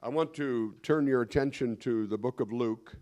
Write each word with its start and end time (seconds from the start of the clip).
I 0.00 0.08
want 0.08 0.32
to 0.34 0.76
turn 0.84 1.08
your 1.08 1.22
attention 1.22 1.76
to 1.78 2.06
the 2.06 2.16
book 2.16 2.38
of 2.38 2.52
Luke. 2.52 2.94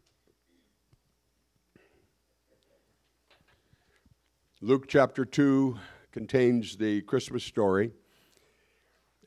Luke 4.62 4.86
chapter 4.88 5.26
2 5.26 5.76
contains 6.10 6.74
the 6.74 7.02
Christmas 7.02 7.44
story, 7.44 7.90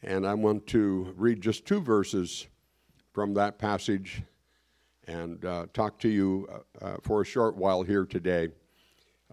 and 0.01 0.25
I 0.25 0.33
want 0.33 0.65
to 0.67 1.13
read 1.15 1.41
just 1.41 1.67
two 1.67 1.79
verses 1.79 2.47
from 3.13 3.35
that 3.35 3.59
passage 3.59 4.23
and 5.05 5.45
uh, 5.45 5.67
talk 5.71 5.99
to 5.99 6.09
you 6.09 6.49
uh, 6.51 6.85
uh, 6.85 6.97
for 7.03 7.21
a 7.21 7.25
short 7.25 7.55
while 7.55 7.83
here 7.83 8.07
today 8.07 8.47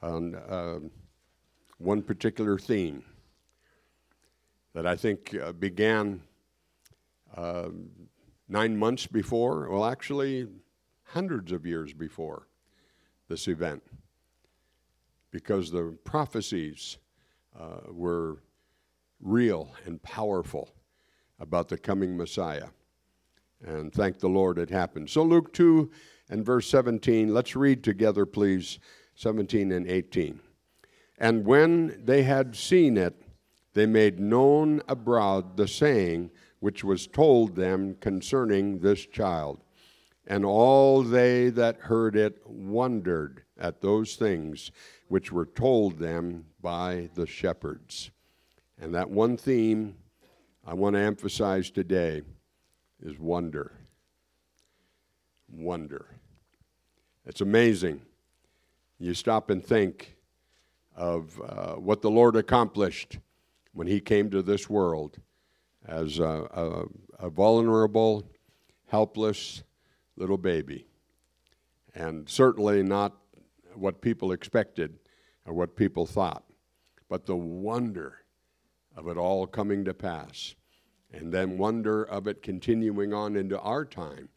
on 0.03 0.34
uh, 0.34 0.80
one 1.79 2.03
particular 2.03 2.59
theme 2.59 3.03
that 4.75 4.87
I 4.87 4.95
think 4.95 5.34
uh, 5.43 5.53
began 5.53 6.21
um, 7.34 7.89
nine 8.49 8.77
months 8.77 9.07
before, 9.07 9.69
well, 9.69 9.84
actually, 9.84 10.48
hundreds 11.05 11.52
of 11.52 11.66
years 11.66 11.93
before 11.93 12.48
this 13.29 13.48
event, 13.48 13.83
because 15.30 15.70
the 15.70 15.97
prophecies 16.05 16.98
uh, 17.59 17.80
were 17.91 18.43
real 19.20 19.75
and 19.84 20.03
powerful 20.03 20.70
about 21.41 21.69
the 21.69 21.79
coming 21.79 22.17
Messiah. 22.17 22.69
And 23.65 23.93
thank 23.93 24.19
the 24.19 24.29
Lord 24.29 24.59
it 24.59 24.70
happened. 24.70 25.11
So, 25.11 25.23
Luke 25.23 25.53
2 25.53 25.91
and 26.28 26.45
verse 26.45 26.69
17, 26.69 27.33
let's 27.33 27.56
read 27.56 27.83
together, 27.83 28.27
please, 28.27 28.78
17 29.15 29.73
and 29.73 29.87
18. 29.87 30.41
And 31.19 31.47
when 31.47 32.03
they 32.05 32.23
had 32.23 32.55
seen 32.55 32.97
it, 32.97 33.23
they 33.73 33.87
made 33.87 34.20
known 34.20 34.83
abroad 34.89 35.56
the 35.56 35.69
saying 35.69 36.31
which 36.60 36.83
was 36.83 37.06
told 37.06 37.55
them 37.55 37.96
concerning 38.01 38.78
this 38.78 39.05
child. 39.06 39.60
And 40.27 40.45
all 40.45 41.02
they 41.02 41.51
that 41.51 41.77
heard 41.77 42.17
it 42.17 42.41
wondered 42.47 43.42
at 43.58 43.81
those 43.81 44.17
things 44.17 44.72
which 45.08 45.31
were 45.31 45.47
told 45.47 45.98
them 45.98 46.47
by 46.61 47.11
the 47.14 47.27
shepherds. 47.27 48.11
And 48.81 48.94
that 48.94 49.08
one 49.08 49.36
theme 49.36 49.97
I 50.66 50.75
want 50.75 50.97
to 50.97 51.00
emphasize 51.00 51.70
today 51.70 52.22
is 53.00 53.19
wonder. 53.19 53.72
Wonder. 55.48 56.06
It's 57.25 57.41
amazing. 57.41 58.03
You 58.98 59.14
stop 59.14 59.50
and 59.50 59.64
think 59.64 60.16
of 60.97 61.41
uh, 61.41 61.75
what 61.75 62.03
the 62.03 62.11
Lord 62.11 62.34
accomplished 62.34 63.19
when 63.72 63.86
He 63.86 64.00
came 64.00 64.31
to 64.31 64.42
this 64.42 64.69
world 64.69 65.19
as 65.87 66.19
a, 66.19 66.25
a, 66.53 67.27
a 67.27 67.31
vulnerable, 67.31 68.29
helpless 68.89 69.62
little 70.17 70.39
baby. 70.39 70.87
And 71.95 72.28
certainly 72.28 72.83
not 72.83 73.15
what 73.75 74.01
people 74.01 74.33
expected 74.33 74.98
or 75.45 75.55
what 75.55 75.77
people 75.77 76.06
thought, 76.06 76.45
but 77.09 77.27
the 77.27 77.37
wonder 77.37 78.19
of 78.97 79.09
it 79.09 79.17
all 79.17 79.47
coming 79.47 79.84
to 79.84 79.95
pass. 79.95 80.55
And 81.12 81.33
then 81.33 81.56
wonder 81.56 82.03
of 82.03 82.27
it 82.27 82.43
continuing 82.43 83.15
on 83.15 83.37
into 83.37 83.59
our 83.61 83.84
time, 83.84 84.28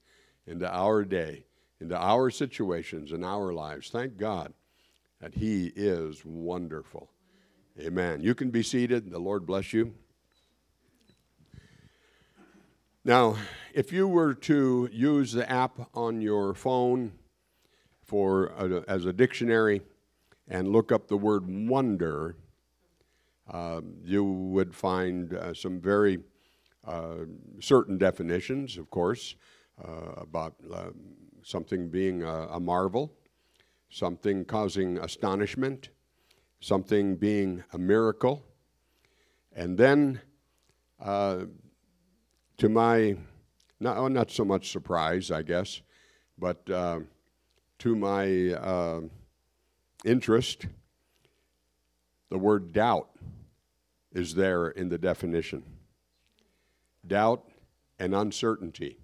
into 0.46 0.70
our 0.72 1.04
day, 1.04 1.46
into 1.82 1.98
our 1.98 2.30
situations 2.30 3.12
in 3.12 3.24
our 3.24 3.52
lives. 3.54 3.90
Thank 3.90 4.18
God 4.18 4.54
that 5.20 5.34
He 5.34 5.72
is 5.76 6.24
wonderful. 6.24 7.10
Amen. 7.80 8.22
You 8.22 8.36
can 8.36 8.52
be 8.52 8.64
seated. 8.64 9.10
The 9.10 9.20
Lord 9.20 9.46
bless 9.46 9.74
you. 9.74 9.94
Now, 13.06 13.38
if 13.74 13.94
you 13.94 14.10
were 14.10 14.34
to 14.34 14.90
use 14.92 15.32
the 15.32 15.50
app 15.50 15.80
on 15.94 16.20
your 16.20 16.54
phone 16.54 17.14
for 18.04 18.48
a, 18.48 18.84
as 18.90 19.06
a 19.06 19.14
dictionary 19.14 19.82
and 20.50 20.68
look 20.68 20.92
up 20.92 21.08
the 21.08 21.16
word 21.16 21.46
wonder, 21.48 22.36
uh, 23.50 23.80
you 24.04 24.26
would 24.26 24.76
find 24.76 25.34
uh, 25.34 25.54
some 25.54 25.80
very 25.80 26.20
uh, 26.86 27.20
certain 27.62 27.98
definitions, 27.98 28.78
of 28.78 28.90
course, 28.90 29.36
uh, 29.82 30.12
about 30.18 30.56
uh, 30.74 30.90
something 31.42 31.90
being 31.90 32.24
a, 32.24 32.48
a, 32.52 32.60
marvel, 32.60 33.14
something 33.90 34.44
causing 34.44 34.98
astonishment, 34.98 35.90
something 36.60 37.16
being 37.16 37.64
a 37.72 37.78
miracle, 37.78 38.44
and 39.56 39.78
then 39.78 40.20
uh, 41.00 41.46
to 42.60 42.70
my, 42.70 43.16
not, 43.80 43.98
oh, 43.98 44.08
not 44.10 44.30
so 44.32 44.44
much 44.46 44.72
surprise, 44.72 45.32
I 45.32 45.42
guess, 45.42 45.82
but 46.38 46.70
uh, 46.70 47.00
to 47.80 47.96
my 47.96 48.54
uh, 48.54 49.02
interest, 50.04 50.66
the 52.30 52.38
word 52.38 52.74
doubt 52.74 53.10
is 54.12 54.36
there 54.36 54.68
in 54.70 54.90
the 54.90 54.98
definition. 54.98 55.64
Doubt 57.08 57.46
and 57.98 58.14
uncertainty. 58.14 58.98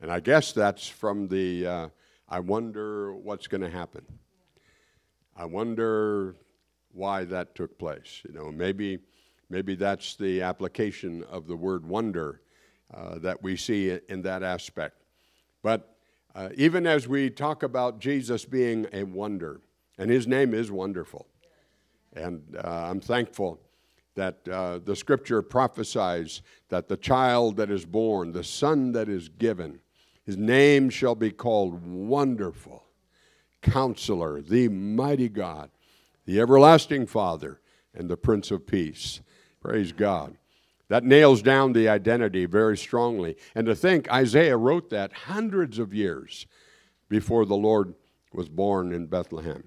And 0.00 0.10
I 0.10 0.20
guess 0.20 0.52
that's 0.52 0.88
from 0.88 1.28
the 1.28 1.66
uh, 1.66 1.88
I 2.28 2.40
wonder 2.40 3.14
what's 3.14 3.46
going 3.46 3.60
to 3.60 3.70
happen. 3.70 4.04
I 5.36 5.44
wonder 5.44 6.34
why 6.92 7.24
that 7.24 7.54
took 7.54 7.78
place. 7.78 8.22
You 8.26 8.32
know, 8.32 8.50
maybe 8.50 9.00
Maybe 9.50 9.74
that's 9.74 10.16
the 10.16 10.42
application 10.42 11.24
of 11.24 11.46
the 11.46 11.56
word 11.56 11.86
wonder 11.86 12.40
uh, 12.92 13.18
that 13.18 13.42
we 13.42 13.56
see 13.56 13.98
in 14.08 14.22
that 14.22 14.42
aspect. 14.42 15.02
But 15.62 15.96
uh, 16.34 16.48
even 16.56 16.86
as 16.86 17.06
we 17.06 17.30
talk 17.30 17.62
about 17.62 18.00
Jesus 18.00 18.44
being 18.44 18.86
a 18.92 19.04
wonder, 19.04 19.60
and 19.98 20.10
his 20.10 20.26
name 20.26 20.54
is 20.54 20.70
wonderful, 20.70 21.26
and 22.14 22.42
uh, 22.62 22.88
I'm 22.90 23.00
thankful 23.00 23.60
that 24.14 24.46
uh, 24.48 24.78
the 24.78 24.96
scripture 24.96 25.42
prophesies 25.42 26.42
that 26.68 26.88
the 26.88 26.96
child 26.96 27.56
that 27.56 27.70
is 27.70 27.84
born, 27.84 28.32
the 28.32 28.44
son 28.44 28.92
that 28.92 29.08
is 29.08 29.28
given, 29.28 29.80
his 30.24 30.36
name 30.36 30.90
shall 30.90 31.14
be 31.14 31.30
called 31.30 31.84
Wonderful, 31.84 32.84
Counselor, 33.60 34.40
the 34.40 34.68
Mighty 34.68 35.28
God, 35.28 35.70
the 36.26 36.40
Everlasting 36.40 37.06
Father, 37.06 37.60
and 37.94 38.08
the 38.08 38.16
Prince 38.16 38.50
of 38.50 38.66
Peace. 38.66 39.20
Praise 39.62 39.92
God. 39.92 40.36
That 40.88 41.04
nails 41.04 41.40
down 41.40 41.72
the 41.72 41.88
identity 41.88 42.44
very 42.46 42.76
strongly. 42.76 43.36
And 43.54 43.66
to 43.66 43.74
think 43.74 44.12
Isaiah 44.12 44.56
wrote 44.56 44.90
that 44.90 45.12
hundreds 45.12 45.78
of 45.78 45.94
years 45.94 46.46
before 47.08 47.46
the 47.46 47.56
Lord 47.56 47.94
was 48.32 48.48
born 48.48 48.92
in 48.92 49.06
Bethlehem. 49.06 49.64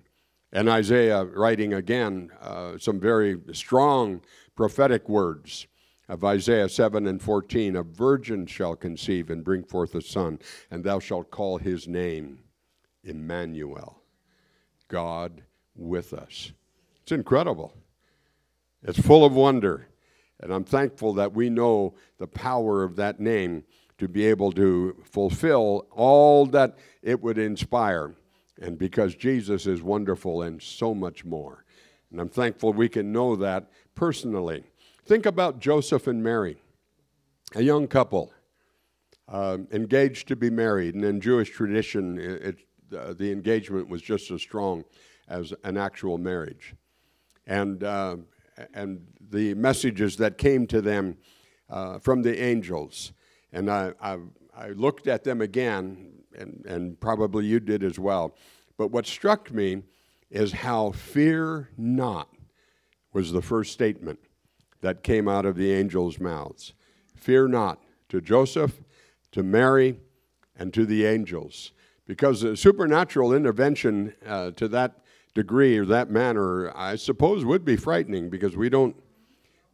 And 0.51 0.69
Isaiah 0.69 1.23
writing 1.23 1.73
again 1.73 2.29
uh, 2.41 2.77
some 2.77 2.99
very 2.99 3.39
strong 3.53 4.21
prophetic 4.55 5.07
words 5.09 5.67
of 6.07 6.23
Isaiah 6.23 6.69
7 6.69 7.07
and 7.07 7.21
14 7.21 7.75
A 7.75 7.83
virgin 7.83 8.45
shall 8.45 8.75
conceive 8.75 9.29
and 9.29 9.43
bring 9.43 9.63
forth 9.63 9.95
a 9.95 10.01
son, 10.01 10.39
and 10.69 10.83
thou 10.83 10.99
shalt 10.99 11.31
call 11.31 11.57
his 11.57 11.87
name 11.87 12.39
Emmanuel, 13.03 14.01
God 14.87 15.43
with 15.75 16.13
us. 16.13 16.51
It's 17.01 17.11
incredible. 17.11 17.73
It's 18.87 18.99
full 18.99 19.25
of 19.25 19.33
wonder. 19.33 19.87
And 20.39 20.53
I'm 20.53 20.63
thankful 20.63 21.13
that 21.15 21.33
we 21.33 21.49
know 21.49 21.95
the 22.19 22.27
power 22.27 22.83
of 22.83 22.95
that 22.97 23.19
name 23.19 23.63
to 23.97 24.07
be 24.07 24.25
able 24.27 24.51
to 24.51 24.95
fulfill 25.03 25.87
all 25.91 26.45
that 26.47 26.77
it 27.01 27.21
would 27.21 27.39
inspire. 27.39 28.13
And 28.61 28.77
because 28.77 29.15
Jesus 29.15 29.65
is 29.65 29.81
wonderful 29.81 30.43
and 30.43 30.61
so 30.61 30.93
much 30.93 31.25
more. 31.25 31.65
And 32.11 32.21
I'm 32.21 32.29
thankful 32.29 32.73
we 32.73 32.87
can 32.87 33.11
know 33.11 33.35
that 33.37 33.71
personally. 33.95 34.63
Think 35.05 35.25
about 35.25 35.59
Joseph 35.59 36.05
and 36.07 36.23
Mary, 36.23 36.57
a 37.55 37.61
young 37.61 37.87
couple 37.87 38.33
uh, 39.27 39.57
engaged 39.71 40.27
to 40.27 40.35
be 40.35 40.51
married. 40.51 40.93
And 40.93 41.03
in 41.03 41.19
Jewish 41.19 41.49
tradition, 41.49 42.19
it, 42.19 42.43
it, 42.43 42.57
uh, 42.95 43.13
the 43.13 43.31
engagement 43.31 43.89
was 43.89 44.01
just 44.01 44.29
as 44.29 44.41
strong 44.41 44.83
as 45.27 45.53
an 45.63 45.75
actual 45.75 46.19
marriage. 46.19 46.75
And 47.47 47.83
uh, 47.83 48.17
and 48.73 49.05
the 49.29 49.53
messages 49.53 50.17
that 50.17 50.37
came 50.37 50.67
to 50.67 50.81
them 50.81 51.17
uh, 51.69 51.99
from 51.99 52.21
the 52.21 52.41
angels. 52.41 53.11
And 53.51 53.69
I, 53.69 53.93
I, 54.01 54.17
I, 54.55 54.69
looked 54.69 55.07
at 55.07 55.23
them 55.23 55.41
again, 55.41 56.13
and, 56.37 56.65
and 56.65 56.99
probably 56.99 57.45
you 57.45 57.59
did 57.59 57.83
as 57.83 57.97
well. 57.97 58.35
But 58.77 58.91
what 58.91 59.05
struck 59.05 59.51
me 59.51 59.83
is 60.29 60.51
how 60.51 60.91
fear 60.91 61.69
not 61.77 62.29
was 63.13 63.31
the 63.31 63.41
first 63.41 63.71
statement 63.71 64.19
that 64.81 65.03
came 65.03 65.27
out 65.27 65.45
of 65.45 65.55
the 65.55 65.71
angels' 65.71 66.19
mouths. 66.19 66.73
Fear 67.15 67.47
not 67.47 67.81
to 68.09 68.21
Joseph, 68.21 68.81
to 69.31 69.41
Mary, 69.41 69.97
and 70.55 70.73
to 70.73 70.85
the 70.85 71.05
angels. 71.05 71.71
Because 72.05 72.41
the 72.41 72.55
supernatural 72.55 73.33
intervention 73.33 74.13
uh, 74.25 74.51
to 74.51 74.67
that 74.67 75.04
degree 75.35 75.77
or 75.77 75.85
that 75.85 76.09
manner, 76.09 76.75
I 76.75 76.95
suppose 76.95 77.45
would 77.45 77.63
be 77.63 77.75
frightening 77.75 78.29
because 78.29 78.55
we 78.57 78.69
don't, 78.69 78.95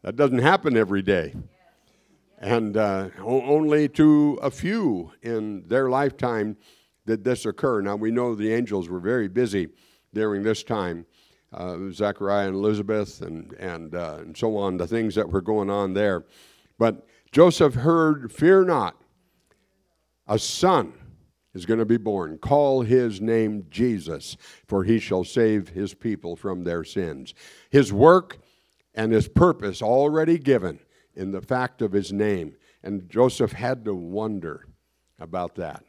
that 0.01 0.17
doesn't 0.17 0.39
happen 0.39 0.75
every 0.75 1.01
day. 1.01 1.33
And 2.39 2.75
uh, 2.75 3.09
only 3.23 3.87
to 3.89 4.39
a 4.41 4.49
few 4.49 5.13
in 5.21 5.63
their 5.67 5.89
lifetime 5.89 6.57
did 7.05 7.23
this 7.23 7.45
occur. 7.45 7.81
Now, 7.81 7.95
we 7.95 8.09
know 8.09 8.33
the 8.33 8.51
angels 8.51 8.89
were 8.89 8.99
very 8.99 9.27
busy 9.27 9.69
during 10.13 10.41
this 10.41 10.63
time. 10.63 11.05
Uh, 11.53 11.91
Zechariah 11.91 12.47
and 12.47 12.55
Elizabeth 12.55 13.21
and, 13.21 13.53
and, 13.53 13.93
uh, 13.93 14.17
and 14.21 14.35
so 14.35 14.57
on, 14.57 14.77
the 14.77 14.87
things 14.87 15.13
that 15.15 15.29
were 15.29 15.41
going 15.41 15.69
on 15.69 15.93
there. 15.93 16.25
But 16.79 17.05
Joseph 17.31 17.75
heard, 17.75 18.31
Fear 18.31 18.65
not, 18.65 18.95
a 20.27 20.39
son 20.39 20.93
is 21.53 21.65
going 21.65 21.79
to 21.79 21.85
be 21.85 21.97
born. 21.97 22.37
Call 22.37 22.81
his 22.81 23.21
name 23.21 23.65
Jesus, 23.69 24.37
for 24.67 24.83
he 24.83 24.99
shall 24.99 25.23
save 25.23 25.69
his 25.69 25.93
people 25.93 26.35
from 26.35 26.63
their 26.63 26.83
sins. 26.83 27.33
His 27.69 27.91
work 27.91 28.39
and 28.93 29.11
his 29.11 29.27
purpose 29.27 29.81
already 29.81 30.37
given 30.37 30.79
in 31.15 31.31
the 31.31 31.41
fact 31.41 31.81
of 31.81 31.91
his 31.91 32.11
name. 32.11 32.55
And 32.83 33.09
Joseph 33.09 33.51
had 33.51 33.85
to 33.85 33.93
wonder 33.93 34.67
about 35.19 35.55
that. 35.55 35.83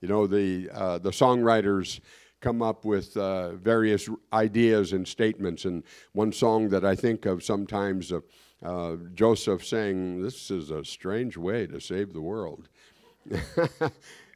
You 0.00 0.08
know, 0.08 0.26
the, 0.26 0.70
uh, 0.72 0.98
the 0.98 1.10
songwriters 1.10 2.00
come 2.40 2.62
up 2.62 2.84
with 2.84 3.16
uh, 3.16 3.52
various 3.52 4.08
ideas 4.32 4.92
and 4.92 5.08
statements. 5.08 5.64
And 5.64 5.82
one 6.12 6.32
song 6.32 6.68
that 6.68 6.84
I 6.84 6.94
think 6.94 7.26
of 7.26 7.42
sometimes 7.42 8.12
of 8.12 8.24
uh, 8.62 8.96
Joseph 9.14 9.64
saying, 9.64 10.22
This 10.22 10.50
is 10.50 10.70
a 10.70 10.84
strange 10.84 11.36
way 11.36 11.66
to 11.66 11.80
save 11.80 12.12
the 12.12 12.20
world. 12.20 12.68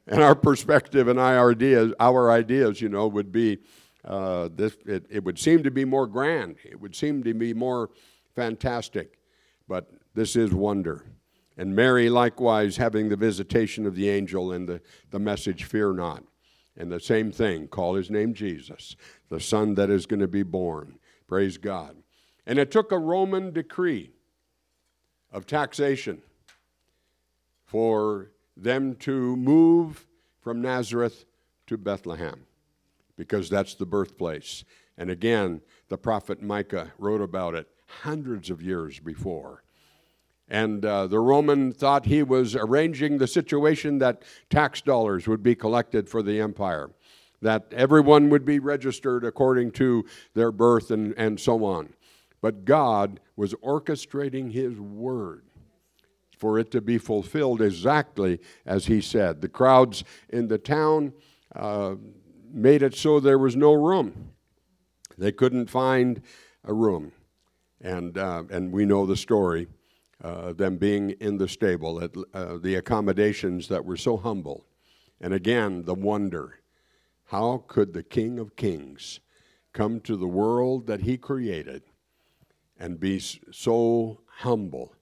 and 0.07 0.21
our 0.21 0.35
perspective 0.35 1.07
and 1.07 1.19
our 1.19 1.51
ideas, 1.51 1.93
our 1.99 2.31
ideas, 2.31 2.81
you 2.81 2.89
know, 2.89 3.07
would 3.07 3.31
be 3.31 3.59
uh, 4.03 4.49
this. 4.53 4.75
It, 4.85 5.05
it 5.09 5.23
would 5.23 5.39
seem 5.39 5.63
to 5.63 5.71
be 5.71 5.85
more 5.85 6.07
grand. 6.07 6.57
It 6.63 6.79
would 6.79 6.95
seem 6.95 7.23
to 7.23 7.33
be 7.33 7.53
more 7.53 7.89
fantastic, 8.35 9.19
but 9.67 9.91
this 10.13 10.35
is 10.35 10.53
wonder. 10.53 11.05
And 11.57 11.75
Mary, 11.75 12.09
likewise, 12.09 12.77
having 12.77 13.09
the 13.09 13.15
visitation 13.15 13.85
of 13.85 13.95
the 13.95 14.09
angel 14.09 14.51
and 14.51 14.67
the, 14.67 14.81
the 15.11 15.19
message, 15.19 15.65
"Fear 15.65 15.93
not," 15.93 16.23
and 16.75 16.91
the 16.91 16.99
same 16.99 17.31
thing, 17.31 17.67
call 17.67 17.95
his 17.95 18.09
name 18.09 18.33
Jesus, 18.33 18.95
the 19.29 19.39
Son 19.39 19.75
that 19.75 19.89
is 19.89 20.05
going 20.05 20.21
to 20.21 20.27
be 20.27 20.43
born. 20.43 20.97
Praise 21.27 21.57
God. 21.57 21.97
And 22.45 22.57
it 22.57 22.71
took 22.71 22.91
a 22.91 22.97
Roman 22.97 23.53
decree 23.53 24.11
of 25.31 25.45
taxation 25.45 26.21
for 27.65 28.31
them 28.55 28.95
to 28.95 29.35
move 29.35 30.07
from 30.41 30.61
Nazareth 30.61 31.25
to 31.67 31.77
Bethlehem 31.77 32.45
because 33.15 33.49
that's 33.49 33.75
the 33.75 33.85
birthplace. 33.85 34.63
And 34.97 35.09
again, 35.09 35.61
the 35.89 35.97
prophet 35.97 36.41
Micah 36.41 36.91
wrote 36.97 37.21
about 37.21 37.55
it 37.55 37.67
hundreds 37.87 38.49
of 38.49 38.61
years 38.61 38.99
before. 38.99 39.63
And 40.47 40.85
uh, 40.85 41.07
the 41.07 41.19
Roman 41.19 41.71
thought 41.71 42.05
he 42.05 42.23
was 42.23 42.55
arranging 42.55 43.17
the 43.17 43.27
situation 43.27 43.99
that 43.99 44.23
tax 44.49 44.81
dollars 44.81 45.27
would 45.27 45.41
be 45.41 45.55
collected 45.55 46.09
for 46.09 46.21
the 46.21 46.41
empire, 46.41 46.89
that 47.41 47.67
everyone 47.71 48.29
would 48.29 48.43
be 48.43 48.59
registered 48.59 49.23
according 49.23 49.71
to 49.71 50.05
their 50.33 50.51
birth 50.51 50.91
and, 50.91 51.13
and 51.17 51.39
so 51.39 51.63
on. 51.63 51.93
But 52.41 52.65
God 52.65 53.19
was 53.35 53.53
orchestrating 53.55 54.51
his 54.51 54.79
word 54.79 55.43
for 56.41 56.57
it 56.57 56.71
to 56.71 56.81
be 56.81 56.97
fulfilled 56.97 57.61
exactly 57.61 58.39
as 58.65 58.87
he 58.87 58.99
said. 58.99 59.41
The 59.41 59.47
crowds 59.47 60.03
in 60.29 60.47
the 60.47 60.57
town 60.57 61.13
uh, 61.55 61.93
made 62.51 62.81
it 62.81 62.95
so 62.95 63.19
there 63.19 63.37
was 63.37 63.55
no 63.55 63.73
room. 63.73 64.31
They 65.19 65.31
couldn't 65.31 65.69
find 65.69 66.23
a 66.63 66.73
room. 66.73 67.11
And, 67.79 68.17
uh, 68.17 68.45
and 68.49 68.71
we 68.71 68.87
know 68.87 69.05
the 69.05 69.15
story, 69.15 69.67
uh, 70.23 70.53
them 70.53 70.77
being 70.77 71.11
in 71.11 71.37
the 71.37 71.47
stable, 71.47 72.03
at, 72.03 72.09
uh, 72.33 72.57
the 72.57 72.73
accommodations 72.73 73.67
that 73.67 73.85
were 73.85 73.97
so 73.97 74.17
humble. 74.17 74.65
And 75.19 75.35
again, 75.35 75.83
the 75.83 75.93
wonder 75.93 76.61
how 77.25 77.65
could 77.67 77.93
the 77.93 78.03
King 78.03 78.39
of 78.39 78.55
Kings 78.55 79.19
come 79.73 79.99
to 80.01 80.17
the 80.17 80.27
world 80.27 80.87
that 80.87 81.01
he 81.01 81.19
created 81.19 81.83
and 82.79 82.99
be 82.99 83.19
so 83.19 84.21
humble? 84.25 84.95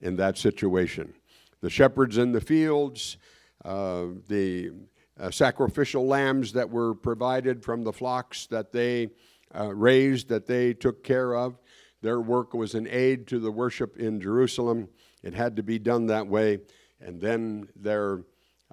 In 0.00 0.16
that 0.16 0.38
situation. 0.38 1.14
The 1.60 1.70
shepherds 1.70 2.18
in 2.18 2.32
the 2.32 2.40
fields, 2.40 3.16
uh, 3.64 4.06
the 4.28 4.72
uh, 5.18 5.30
sacrificial 5.30 6.06
lambs 6.06 6.52
that 6.52 6.68
were 6.68 6.94
provided 6.94 7.62
from 7.62 7.84
the 7.84 7.92
flocks 7.92 8.46
that 8.48 8.72
they 8.72 9.10
uh, 9.58 9.72
raised, 9.74 10.28
that 10.28 10.46
they 10.46 10.74
took 10.74 11.04
care 11.04 11.34
of. 11.34 11.58
Their 12.02 12.20
work 12.20 12.52
was 12.52 12.74
an 12.74 12.86
aid 12.90 13.26
to 13.28 13.38
the 13.38 13.52
worship 13.52 13.96
in 13.96 14.20
Jerusalem. 14.20 14.88
It 15.22 15.32
had 15.32 15.56
to 15.56 15.62
be 15.62 15.78
done 15.78 16.06
that 16.06 16.26
way. 16.26 16.58
And 17.00 17.20
then 17.20 17.68
their, 17.76 18.18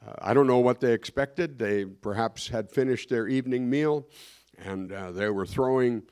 uh, 0.05 0.13
I 0.19 0.33
don't 0.33 0.47
know 0.47 0.59
what 0.59 0.81
they 0.81 0.93
expected. 0.93 1.57
They 1.57 1.85
perhaps 1.85 2.47
had 2.47 2.69
finished 2.69 3.09
their 3.09 3.27
evening 3.27 3.69
meal 3.69 4.07
and 4.65 4.91
uh, 4.91 5.11
they 5.11 5.29
were 5.29 5.45
throwing 5.45 6.03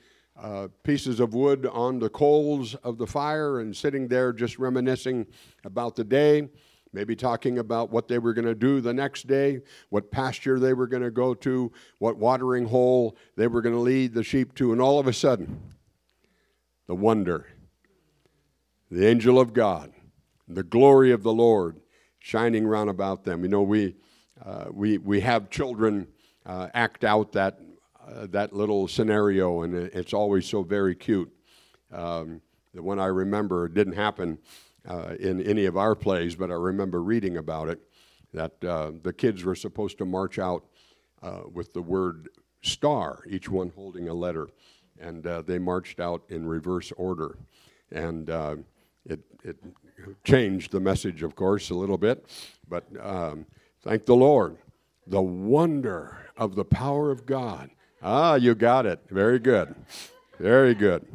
uh, 0.42 0.68
pieces 0.82 1.20
of 1.20 1.34
wood 1.34 1.66
on 1.66 1.98
the 1.98 2.08
coals 2.08 2.74
of 2.76 2.98
the 2.98 3.06
fire 3.06 3.60
and 3.60 3.76
sitting 3.76 4.08
there 4.08 4.32
just 4.32 4.58
reminiscing 4.58 5.26
about 5.64 5.96
the 5.96 6.04
day, 6.04 6.48
maybe 6.92 7.14
talking 7.14 7.58
about 7.58 7.90
what 7.90 8.08
they 8.08 8.18
were 8.18 8.32
going 8.32 8.46
to 8.46 8.54
do 8.54 8.80
the 8.80 8.94
next 8.94 9.26
day, 9.26 9.60
what 9.90 10.10
pasture 10.10 10.58
they 10.58 10.72
were 10.72 10.86
going 10.86 11.02
to 11.02 11.10
go 11.10 11.34
to, 11.34 11.70
what 11.98 12.16
watering 12.16 12.64
hole 12.64 13.16
they 13.36 13.46
were 13.46 13.60
going 13.60 13.74
to 13.74 13.80
lead 13.80 14.14
the 14.14 14.24
sheep 14.24 14.54
to, 14.54 14.72
and 14.72 14.80
all 14.80 14.98
of 14.98 15.06
a 15.06 15.12
sudden, 15.12 15.60
the 16.86 16.94
wonder, 16.94 17.46
the 18.90 19.06
angel 19.06 19.38
of 19.38 19.52
God, 19.52 19.92
the 20.48 20.62
glory 20.62 21.12
of 21.12 21.22
the 21.22 21.32
Lord 21.32 21.80
shining 22.18 22.66
round 22.66 22.88
about 22.88 23.24
them. 23.24 23.42
You 23.42 23.48
know, 23.48 23.62
we, 23.62 23.94
uh, 24.44 24.64
we, 24.72 24.98
we 24.98 25.20
have 25.20 25.50
children 25.50 26.08
uh, 26.46 26.68
act 26.72 27.04
out 27.04 27.32
that 27.32 27.60
uh, 28.06 28.26
that 28.30 28.52
little 28.52 28.88
scenario, 28.88 29.62
and 29.62 29.74
it's 29.74 30.12
always 30.12 30.46
so 30.46 30.62
very 30.62 30.94
cute. 30.94 31.30
Um, 31.92 32.40
the 32.74 32.82
one 32.82 32.98
I 32.98 33.06
remember 33.06 33.68
didn't 33.68 33.94
happen 33.94 34.38
uh, 34.88 35.14
in 35.18 35.42
any 35.42 35.66
of 35.66 35.76
our 35.76 35.94
plays, 35.94 36.34
but 36.34 36.50
I 36.50 36.54
remember 36.54 37.02
reading 37.02 37.36
about 37.36 37.68
it 37.68 37.80
that 38.32 38.64
uh, 38.64 38.92
the 39.02 39.12
kids 39.12 39.44
were 39.44 39.54
supposed 39.54 39.98
to 39.98 40.04
march 40.04 40.38
out 40.38 40.64
uh, 41.22 41.42
with 41.52 41.72
the 41.72 41.82
word 41.82 42.28
star, 42.62 43.24
each 43.28 43.48
one 43.48 43.72
holding 43.74 44.08
a 44.08 44.14
letter, 44.14 44.48
and 45.00 45.26
uh, 45.26 45.42
they 45.42 45.58
marched 45.58 46.00
out 46.00 46.22
in 46.28 46.46
reverse 46.46 46.92
order. 46.96 47.36
And 47.90 48.30
it, 49.06 49.20
it 49.42 49.56
changed 50.24 50.72
the 50.72 50.80
message, 50.80 51.22
of 51.22 51.34
course, 51.34 51.70
a 51.70 51.74
little 51.74 51.98
bit, 51.98 52.24
but 52.68 52.84
um, 53.00 53.46
thank 53.82 54.06
the 54.06 54.14
Lord. 54.14 54.56
The 55.06 55.20
wonder 55.20 56.28
of 56.36 56.54
the 56.54 56.64
power 56.64 57.10
of 57.10 57.26
God 57.26 57.70
Ah, 58.02 58.34
you 58.34 58.54
got 58.54 58.86
it. 58.86 59.00
Very 59.10 59.38
good. 59.38 59.74
Very 60.38 60.74
good. 60.74 61.06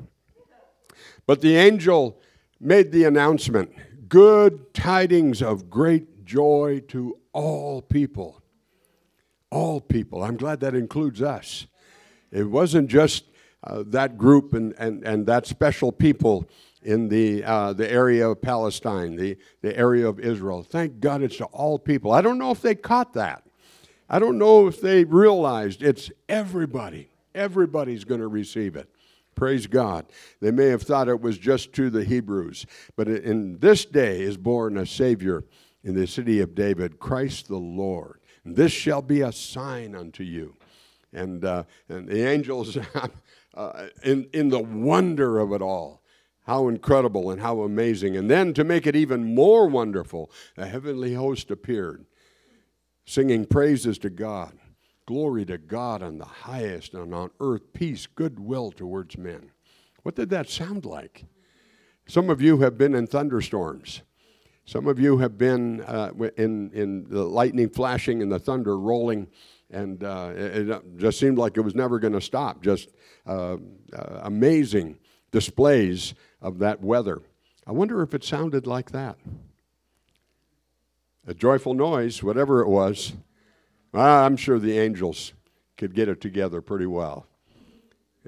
But 1.25 1.42
the 1.42 1.56
angel 1.56 2.22
made 2.60 2.92
the 2.92 3.06
announcement 3.06 3.72
good 4.08 4.74
tidings 4.74 5.42
of 5.42 5.70
great 5.70 6.25
joy 6.25 6.82
to 6.89 7.18
all 7.34 7.82
people. 7.82 8.42
All 9.50 9.82
people. 9.82 10.24
I'm 10.24 10.38
glad 10.38 10.60
that 10.60 10.75
includes 10.75 11.22
us. 11.22 11.65
It 12.32 12.44
wasn't 12.44 12.89
just 12.89 13.25
uh, 13.63 13.84
that 13.88 14.18
group 14.18 14.54
and, 14.54 14.74
and, 14.77 15.04
and 15.04 15.25
that 15.25 15.48
special 15.48 15.92
people 15.92 16.48
in 16.84 17.10
the, 17.10 17.44
uh, 17.44 17.74
the 17.74 17.92
area 17.92 18.30
of 18.30 18.42
Palestine, 18.42 19.15
the, 19.15 19.38
the 19.62 19.75
area 19.75 20.08
of 20.08 20.20
Israel. 20.20 20.62
Thank 20.62 21.00
God 21.00 21.24
it's 21.24 21.38
to 21.38 21.46
all 21.46 21.80
people. 21.80 22.12
I 22.12 22.22
don't 22.22 22.38
know 22.38 22.51
if 22.51 22.62
they 22.62 22.75
caught 22.75 23.13
that. 23.13 23.45
I 24.10 24.20
don't 24.20 24.38
know 24.38 24.68
if 24.68 24.82
they 24.82 25.04
realized 25.04 25.82
it's 25.82 26.12
everybody. 26.30 27.10
Everybody's 27.34 28.04
going 28.04 28.22
to 28.22 28.28
receive 28.28 28.76
it. 28.76 28.90
Praise 29.36 29.68
God. 29.68 30.06
They 30.42 30.52
may 30.52 30.68
have 30.68 30.84
thought 30.84 31.10
it 31.10 31.20
was 31.20 31.38
just 31.38 31.74
to 31.74 31.90
the 31.90 32.06
Hebrews, 32.06 32.66
but 32.96 33.08
in 33.08 33.60
this 33.60 33.84
day 33.84 34.22
is 34.22 34.38
born 34.38 34.78
a 34.78 34.86
Savior 34.86 35.44
in 35.84 35.94
the 35.94 36.08
city 36.08 36.40
of 36.40 36.56
David, 36.56 37.00
Christ 37.00 37.48
the 37.48 37.58
Lord. 37.58 38.20
And 38.46 38.56
this 38.56 38.72
shall 38.72 39.02
be 39.02 39.22
a 39.22 39.32
sign 39.32 39.94
unto 39.96 40.24
you. 40.24 40.56
And, 41.12 41.44
uh, 41.44 41.64
and 41.90 42.08
the 42.08 42.26
angels, 42.26 42.78
uh, 43.54 43.88
in, 44.04 44.30
in 44.34 44.50
the 44.50 44.60
wonder 44.60 45.40
of 45.40 45.52
it 45.52 45.62
all, 45.62 46.02
how 46.46 46.68
incredible 46.68 47.32
and 47.32 47.42
how 47.42 47.62
amazing. 47.62 48.16
And 48.16 48.30
then 48.30 48.54
to 48.54 48.64
make 48.64 48.88
it 48.88 48.96
even 48.96 49.36
more 49.36 49.68
wonderful, 49.68 50.32
a 50.58 50.66
heavenly 50.66 51.16
host 51.16 51.52
appeared 51.52 52.06
singing 53.06 53.46
praises 53.46 53.98
to 54.00 54.10
God. 54.10 54.58
Glory 55.06 55.46
to 55.46 55.58
God 55.58 56.02
on 56.02 56.18
the 56.18 56.26
highest, 56.26 56.94
and 56.94 57.14
on 57.14 57.30
earth 57.40 57.74
peace, 57.74 58.08
goodwill 58.08 58.72
towards 58.72 59.18
men. 59.18 59.52
What 60.04 60.16
did 60.16 60.30
that 60.32 60.50
sound 60.50 60.86
like? 60.86 61.26
Some 62.08 62.30
of 62.30 62.42
you 62.42 62.60
have 62.60 62.78
been 62.78 62.96
in 62.96 63.08
thunderstorms. 63.08 64.02
Some 64.66 64.88
of 64.88 65.00
you 65.00 65.20
have 65.20 65.38
been 65.38 65.82
uh, 65.82 66.12
in, 66.38 66.72
in 66.72 67.08
the 67.08 67.24
lightning 67.24 67.70
flashing 67.70 68.24
and 68.24 68.32
the 68.32 68.40
thunder 68.40 68.80
rolling, 68.80 69.28
and 69.70 70.04
uh, 70.04 70.32
it, 70.36 70.98
just 70.98 71.20
seemed 71.20 71.38
like 71.38 71.58
it 71.58 71.62
was 71.62 71.76
never 71.76 72.00
going 72.00 72.14
to 72.14 72.22
stop. 72.22 72.64
Just 72.64 72.90
uh, 73.28 73.58
uh, 73.94 74.22
amazing 74.24 74.98
displays 75.32 76.16
of 76.42 76.58
that 76.60 76.82
weather. 76.82 77.22
I 77.68 77.72
wonder 77.72 78.02
if 78.02 78.16
it 78.16 78.24
sounded 78.24 78.66
like 78.66 78.92
that. 78.92 79.18
A 81.27 81.34
joyful 81.34 81.74
noise, 81.74 82.22
whatever 82.22 82.62
it 82.62 82.67
was. 82.67 83.13
I'm 83.94 84.38
sure 84.38 84.60
the 84.60 84.77
angels 84.77 85.34
could 85.77 85.96
get 85.96 86.10
it 86.10 86.22
together 86.22 86.62
pretty 86.62 86.86
well. 86.86 87.27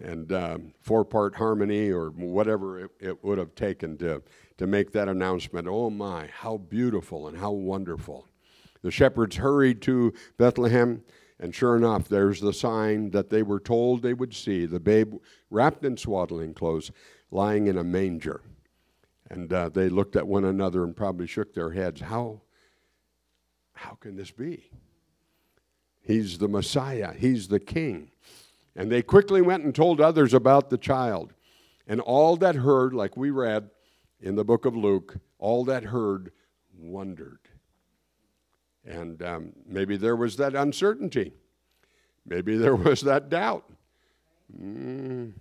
And 0.01 0.31
um, 0.31 0.73
four 0.79 1.03
part 1.03 1.35
harmony 1.35 1.91
or 1.91 2.09
whatever 2.09 2.85
it, 2.85 2.91
it 2.99 3.23
would 3.23 3.37
have 3.37 3.55
taken 3.55 3.97
to, 3.97 4.21
to 4.57 4.67
make 4.67 4.91
that 4.91 5.09
announcement. 5.09 5.67
Oh 5.67 5.89
my, 5.89 6.27
how 6.27 6.57
beautiful 6.57 7.27
and 7.27 7.37
how 7.37 7.51
wonderful. 7.51 8.27
The 8.83 8.91
shepherds 8.91 9.37
hurried 9.37 9.81
to 9.83 10.13
Bethlehem, 10.37 11.03
and 11.39 11.53
sure 11.53 11.75
enough, 11.75 12.07
there's 12.07 12.39
the 12.41 12.53
sign 12.53 13.09
that 13.11 13.29
they 13.29 13.43
were 13.43 13.59
told 13.59 14.01
they 14.01 14.13
would 14.13 14.33
see 14.33 14.65
the 14.65 14.79
babe 14.79 15.15
wrapped 15.49 15.83
in 15.83 15.97
swaddling 15.97 16.53
clothes, 16.53 16.91
lying 17.31 17.67
in 17.67 17.77
a 17.77 17.83
manger. 17.83 18.41
And 19.29 19.51
uh, 19.51 19.69
they 19.69 19.89
looked 19.89 20.15
at 20.15 20.27
one 20.27 20.45
another 20.45 20.83
and 20.83 20.95
probably 20.95 21.27
shook 21.27 21.53
their 21.53 21.71
heads. 21.71 22.01
How, 22.01 22.41
how 23.77 23.95
can 23.99 24.15
this 24.15 24.31
be? 24.31 24.69
He's 26.01 26.37
the 26.37 26.47
Messiah, 26.47 27.13
He's 27.13 27.47
the 27.47 27.59
King. 27.59 28.11
And 28.75 28.91
they 28.91 29.01
quickly 29.01 29.41
went 29.41 29.63
and 29.63 29.73
told 29.73 29.99
others 29.99 30.33
about 30.33 30.69
the 30.69 30.77
child. 30.77 31.33
And 31.87 31.99
all 32.01 32.35
that 32.37 32.55
heard, 32.55 32.93
like 32.93 33.17
we 33.17 33.31
read 33.31 33.69
in 34.19 34.35
the 34.35 34.43
book 34.43 34.65
of 34.65 34.75
Luke, 34.75 35.17
all 35.39 35.63
that 35.65 35.83
heard 35.83 36.31
wondered. 36.77 37.39
And 38.85 39.21
um, 39.21 39.53
maybe 39.65 39.97
there 39.97 40.15
was 40.15 40.37
that 40.37 40.55
uncertainty. 40.55 41.33
Maybe 42.25 42.57
there 42.57 42.75
was 42.89 43.01
that 43.01 43.29
doubt. 43.29 43.65
Mm, 44.55 45.33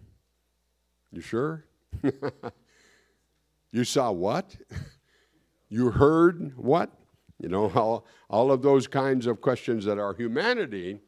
you 1.13 1.21
sure? 1.21 1.65
you 3.71 3.85
saw 3.85 4.11
what? 4.11 4.57
you 5.69 5.91
heard 5.91 6.57
what? 6.57 6.91
You 7.39 7.49
know, 7.49 7.71
all, 7.75 8.07
all 8.29 8.51
of 8.51 8.63
those 8.63 8.87
kinds 8.87 9.27
of 9.27 9.41
questions 9.41 9.85
that 9.85 9.99
our 9.99 10.15
humanity 10.15 11.01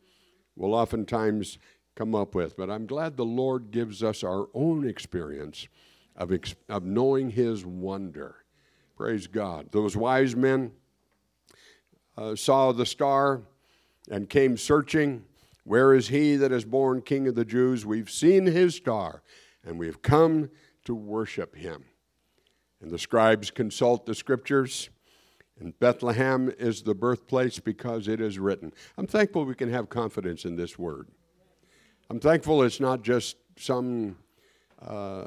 will 0.56 0.74
oftentimes 0.74 1.58
come 1.94 2.14
up 2.14 2.34
with. 2.34 2.56
But 2.56 2.70
I'm 2.70 2.86
glad 2.86 3.16
the 3.16 3.24
Lord 3.24 3.70
gives 3.70 4.02
us 4.02 4.22
our 4.22 4.48
own 4.54 4.88
experience 4.88 5.68
of, 6.16 6.32
ex- 6.32 6.56
of 6.68 6.84
knowing 6.84 7.30
His 7.30 7.64
wonder. 7.64 8.36
Praise 8.96 9.26
God. 9.28 9.70
Those 9.70 9.96
wise 9.96 10.34
men 10.34 10.72
uh, 12.16 12.34
saw 12.34 12.72
the 12.72 12.84
star 12.84 13.42
and 14.10 14.28
came 14.28 14.56
searching. 14.56 15.24
Where 15.62 15.94
is 15.94 16.08
he 16.08 16.34
that 16.36 16.50
is 16.50 16.64
born 16.64 17.02
King 17.02 17.28
of 17.28 17.34
the 17.34 17.44
Jews? 17.44 17.86
We've 17.86 18.10
seen 18.10 18.46
his 18.46 18.74
star, 18.74 19.22
and 19.64 19.78
we've 19.78 20.02
come 20.02 20.50
to 20.84 20.94
worship 20.94 21.54
him. 21.54 21.84
And 22.80 22.90
the 22.90 22.98
scribes 22.98 23.50
consult 23.50 24.06
the 24.06 24.14
scriptures. 24.14 24.90
And 25.60 25.78
Bethlehem 25.80 26.52
is 26.58 26.82
the 26.82 26.94
birthplace 26.94 27.58
because 27.58 28.06
it 28.08 28.20
is 28.20 28.38
written. 28.38 28.72
I'm 28.96 29.06
thankful 29.06 29.44
we 29.44 29.54
can 29.54 29.70
have 29.70 29.88
confidence 29.88 30.44
in 30.44 30.56
this 30.56 30.78
word. 30.78 31.08
I'm 32.10 32.20
thankful 32.20 32.62
it's 32.62 32.80
not 32.80 33.02
just 33.02 33.36
some 33.58 34.16
uh, 34.80 35.24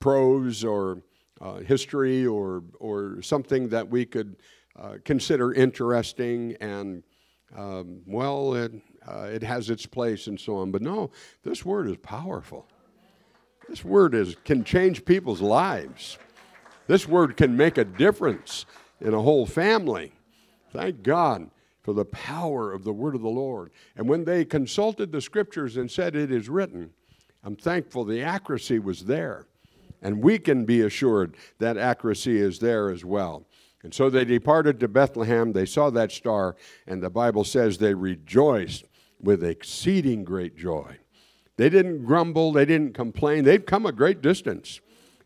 prose 0.00 0.64
or 0.64 1.02
uh, 1.40 1.56
history 1.56 2.26
or, 2.26 2.64
or 2.80 3.22
something 3.22 3.68
that 3.68 3.88
we 3.88 4.04
could 4.04 4.36
uh, 4.76 4.96
consider 5.04 5.52
interesting 5.52 6.56
and, 6.60 7.02
um, 7.56 8.00
well, 8.06 8.54
it, 8.54 8.72
uh, 9.06 9.28
it 9.32 9.42
has 9.42 9.70
its 9.70 9.86
place 9.86 10.26
and 10.26 10.38
so 10.38 10.56
on. 10.56 10.72
But 10.72 10.82
no, 10.82 11.10
this 11.44 11.64
word 11.64 11.88
is 11.88 11.96
powerful. 11.98 12.66
This 13.68 13.84
word 13.84 14.14
is, 14.14 14.36
can 14.44 14.64
change 14.64 15.04
people's 15.04 15.40
lives. 15.40 16.18
This 16.86 17.08
word 17.08 17.36
can 17.36 17.56
make 17.56 17.78
a 17.78 17.84
difference 17.84 18.66
in 19.00 19.14
a 19.14 19.20
whole 19.20 19.46
family. 19.46 20.12
Thank 20.72 21.02
God 21.02 21.50
for 21.82 21.92
the 21.92 22.04
power 22.04 22.72
of 22.72 22.82
the 22.84 22.92
word 22.92 23.14
of 23.14 23.22
the 23.22 23.28
Lord. 23.28 23.70
And 23.96 24.08
when 24.08 24.24
they 24.24 24.44
consulted 24.44 25.12
the 25.12 25.20
scriptures 25.20 25.76
and 25.76 25.90
said, 25.90 26.16
It 26.16 26.32
is 26.32 26.48
written, 26.48 26.90
I'm 27.44 27.56
thankful 27.56 28.04
the 28.04 28.22
accuracy 28.22 28.78
was 28.78 29.04
there. 29.04 29.46
And 30.02 30.22
we 30.22 30.38
can 30.38 30.64
be 30.64 30.82
assured 30.82 31.36
that 31.58 31.76
accuracy 31.76 32.38
is 32.38 32.58
there 32.58 32.90
as 32.90 33.04
well. 33.04 33.46
And 33.82 33.92
so 33.92 34.08
they 34.08 34.24
departed 34.24 34.80
to 34.80 34.88
Bethlehem. 34.88 35.52
They 35.52 35.66
saw 35.66 35.90
that 35.90 36.10
star, 36.10 36.56
and 36.86 37.02
the 37.02 37.10
Bible 37.10 37.44
says 37.44 37.76
they 37.76 37.94
rejoiced 37.94 38.84
with 39.20 39.44
exceeding 39.44 40.24
great 40.24 40.56
joy. 40.56 40.98
They 41.56 41.68
didn't 41.68 42.04
grumble, 42.04 42.52
they 42.52 42.64
didn't 42.64 42.94
complain. 42.94 43.44
They'd 43.44 43.66
come 43.66 43.86
a 43.86 43.92
great 43.92 44.20
distance. 44.20 44.80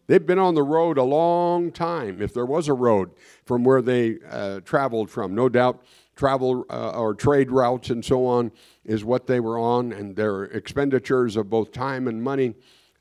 They've 0.08 0.24
been 0.24 0.38
on 0.38 0.54
the 0.54 0.62
road 0.62 0.96
a 0.96 1.04
long 1.04 1.70
time, 1.70 2.22
if 2.22 2.32
there 2.32 2.46
was 2.46 2.66
a 2.66 2.72
road 2.72 3.10
from 3.44 3.62
where 3.62 3.82
they 3.82 4.16
uh, 4.28 4.60
traveled 4.60 5.10
from. 5.10 5.34
No 5.34 5.50
doubt, 5.50 5.84
travel 6.16 6.64
uh, 6.70 6.92
or 6.92 7.14
trade 7.14 7.50
routes 7.50 7.90
and 7.90 8.02
so 8.02 8.24
on 8.24 8.50
is 8.86 9.04
what 9.04 9.26
they 9.26 9.38
were 9.38 9.58
on, 9.58 9.92
and 9.92 10.16
their 10.16 10.44
expenditures 10.44 11.36
of 11.36 11.50
both 11.50 11.72
time 11.72 12.08
and 12.08 12.22
money 12.22 12.54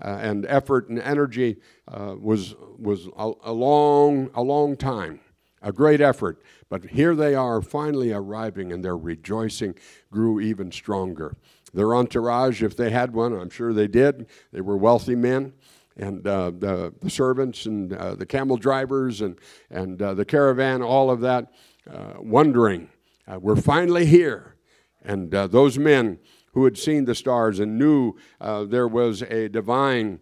uh, 0.04 0.20
and 0.22 0.46
effort 0.48 0.90
and 0.90 1.00
energy 1.00 1.56
uh, 1.88 2.14
was, 2.20 2.56
was 2.78 3.08
a, 3.18 3.32
a, 3.46 3.54
long, 3.54 4.30
a 4.36 4.42
long 4.44 4.76
time, 4.76 5.22
a 5.62 5.72
great 5.72 6.02
effort. 6.02 6.42
But 6.68 6.88
here 6.88 7.16
they 7.16 7.36
are 7.36 7.62
finally 7.62 8.12
arriving, 8.12 8.74
and 8.74 8.84
their 8.84 8.98
rejoicing 8.98 9.76
grew 10.12 10.42
even 10.42 10.74
stronger. 10.74 11.38
Their 11.74 11.96
entourage, 11.96 12.62
if 12.62 12.76
they 12.76 12.90
had 12.90 13.14
one, 13.14 13.32
I'm 13.32 13.50
sure 13.50 13.72
they 13.72 13.88
did, 13.88 14.28
they 14.52 14.62
were 14.62 14.78
wealthy 14.78 15.16
men 15.16 15.54
and 15.98 16.25
uh, 16.27 16.51
the, 16.51 16.94
the, 17.01 17.10
servants 17.10 17.66
and 17.66 17.94
uh, 17.94 18.16
the 18.16 18.25
camel 18.25 18.58
drivers 18.58 19.22
and, 19.22 19.38
and 19.70 20.01
uh, 20.01 20.13
the 20.13 20.25
caravan, 20.25 20.82
all 20.82 21.10
of 21.10 21.22
that, 21.22 21.51
uh, 21.92 22.13
wondering, 22.20 22.89
uh, 23.27 23.39
we're 23.39 23.56
finally 23.56 24.06
here. 24.06 24.56
And 25.04 25.34
uh, 25.34 25.48
those 25.48 25.77
men 25.77 26.20
who 26.54 26.66
had 26.66 26.77
seen 26.77 27.06
the 27.06 27.16
stars 27.16 27.60
and 27.60 27.77
knew 27.77 28.16
there 28.39 28.88
was 28.88 29.22
a 29.22 29.48
divine 29.48 30.20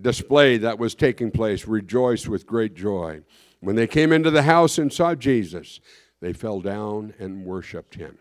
display 0.00 0.56
that 0.58 0.78
was 0.78 0.94
taking 0.94 1.30
place 1.30 1.66
rejoiced 1.66 2.28
with 2.28 2.46
great 2.46 2.74
joy. 2.74 3.20
When 3.60 3.76
they 3.76 3.86
came 3.86 4.12
into 4.12 4.30
the 4.30 4.42
house 4.42 4.78
and 4.78 4.92
saw 4.92 5.14
Jesus, 5.14 5.80
they 6.20 6.32
fell 6.32 6.60
down 6.60 7.14
and 7.18 7.44
worshiped 7.44 7.94
him. 7.94 8.18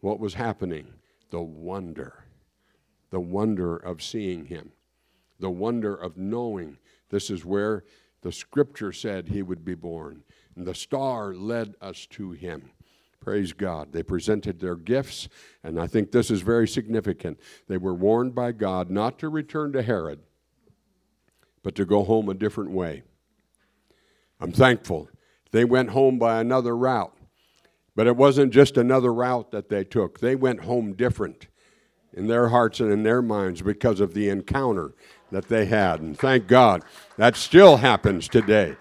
What 0.00 0.18
was 0.18 0.34
happening? 0.34 0.94
The 1.30 1.42
wonder, 1.42 2.24
the 3.10 3.20
wonder 3.20 3.76
of 3.76 4.02
seeing 4.02 4.46
him 4.46 4.72
the 5.42 5.50
wonder 5.50 5.94
of 5.94 6.16
knowing 6.16 6.78
this 7.10 7.28
is 7.28 7.44
where 7.44 7.84
the 8.22 8.32
scripture 8.32 8.92
said 8.92 9.28
he 9.28 9.42
would 9.42 9.64
be 9.64 9.74
born. 9.74 10.22
And 10.56 10.64
the 10.64 10.74
star 10.74 11.34
led 11.34 11.74
us 11.82 12.06
to 12.12 12.30
him. 12.30 12.70
Praise 13.20 13.52
God. 13.52 13.92
They 13.92 14.02
presented 14.02 14.60
their 14.60 14.76
gifts, 14.76 15.28
and 15.62 15.78
I 15.78 15.86
think 15.86 16.10
this 16.10 16.30
is 16.30 16.42
very 16.42 16.66
significant. 16.66 17.38
They 17.68 17.76
were 17.76 17.94
warned 17.94 18.34
by 18.34 18.52
God 18.52 18.88
not 18.88 19.18
to 19.18 19.28
return 19.28 19.72
to 19.72 19.82
Herod, 19.82 20.20
but 21.62 21.74
to 21.74 21.84
go 21.84 22.04
home 22.04 22.28
a 22.28 22.34
different 22.34 22.70
way. 22.70 23.02
I'm 24.40 24.52
thankful. 24.52 25.08
They 25.50 25.64
went 25.64 25.90
home 25.90 26.18
by 26.18 26.40
another 26.40 26.76
route, 26.76 27.16
but 27.94 28.06
it 28.06 28.16
wasn't 28.16 28.52
just 28.52 28.76
another 28.76 29.12
route 29.12 29.50
that 29.50 29.68
they 29.68 29.84
took, 29.84 30.20
they 30.20 30.36
went 30.36 30.64
home 30.64 30.94
different 30.94 31.48
in 32.12 32.26
their 32.26 32.48
hearts 32.48 32.80
and 32.80 32.92
in 32.92 33.02
their 33.02 33.22
minds 33.22 33.62
because 33.62 34.00
of 34.00 34.14
the 34.14 34.28
encounter 34.28 34.94
that 35.32 35.48
they 35.48 35.66
had. 35.66 36.00
And 36.00 36.18
thank 36.18 36.46
God 36.46 36.82
that 37.16 37.36
still 37.36 37.78
happens 37.78 38.28
today. 38.28 38.76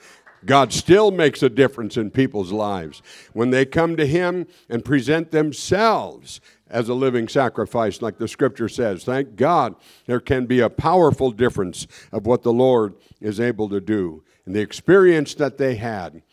God 0.45 0.73
still 0.73 1.11
makes 1.11 1.43
a 1.43 1.49
difference 1.49 1.97
in 1.97 2.09
people's 2.09 2.51
lives 2.51 3.01
when 3.33 3.51
they 3.51 3.65
come 3.65 3.95
to 3.97 4.05
Him 4.05 4.47
and 4.69 4.83
present 4.83 5.31
themselves 5.31 6.41
as 6.67 6.89
a 6.89 6.93
living 6.93 7.27
sacrifice, 7.27 8.01
like 8.01 8.17
the 8.17 8.27
scripture 8.27 8.69
says. 8.69 9.03
Thank 9.03 9.35
God 9.35 9.75
there 10.05 10.19
can 10.19 10.45
be 10.45 10.59
a 10.59 10.69
powerful 10.69 11.31
difference 11.31 11.85
of 12.11 12.25
what 12.25 12.43
the 12.43 12.53
Lord 12.53 12.95
is 13.19 13.39
able 13.39 13.69
to 13.69 13.79
do. 13.79 14.23
And 14.45 14.55
the 14.55 14.61
experience 14.61 15.35
that 15.35 15.57
they 15.57 15.75
had 15.75 16.23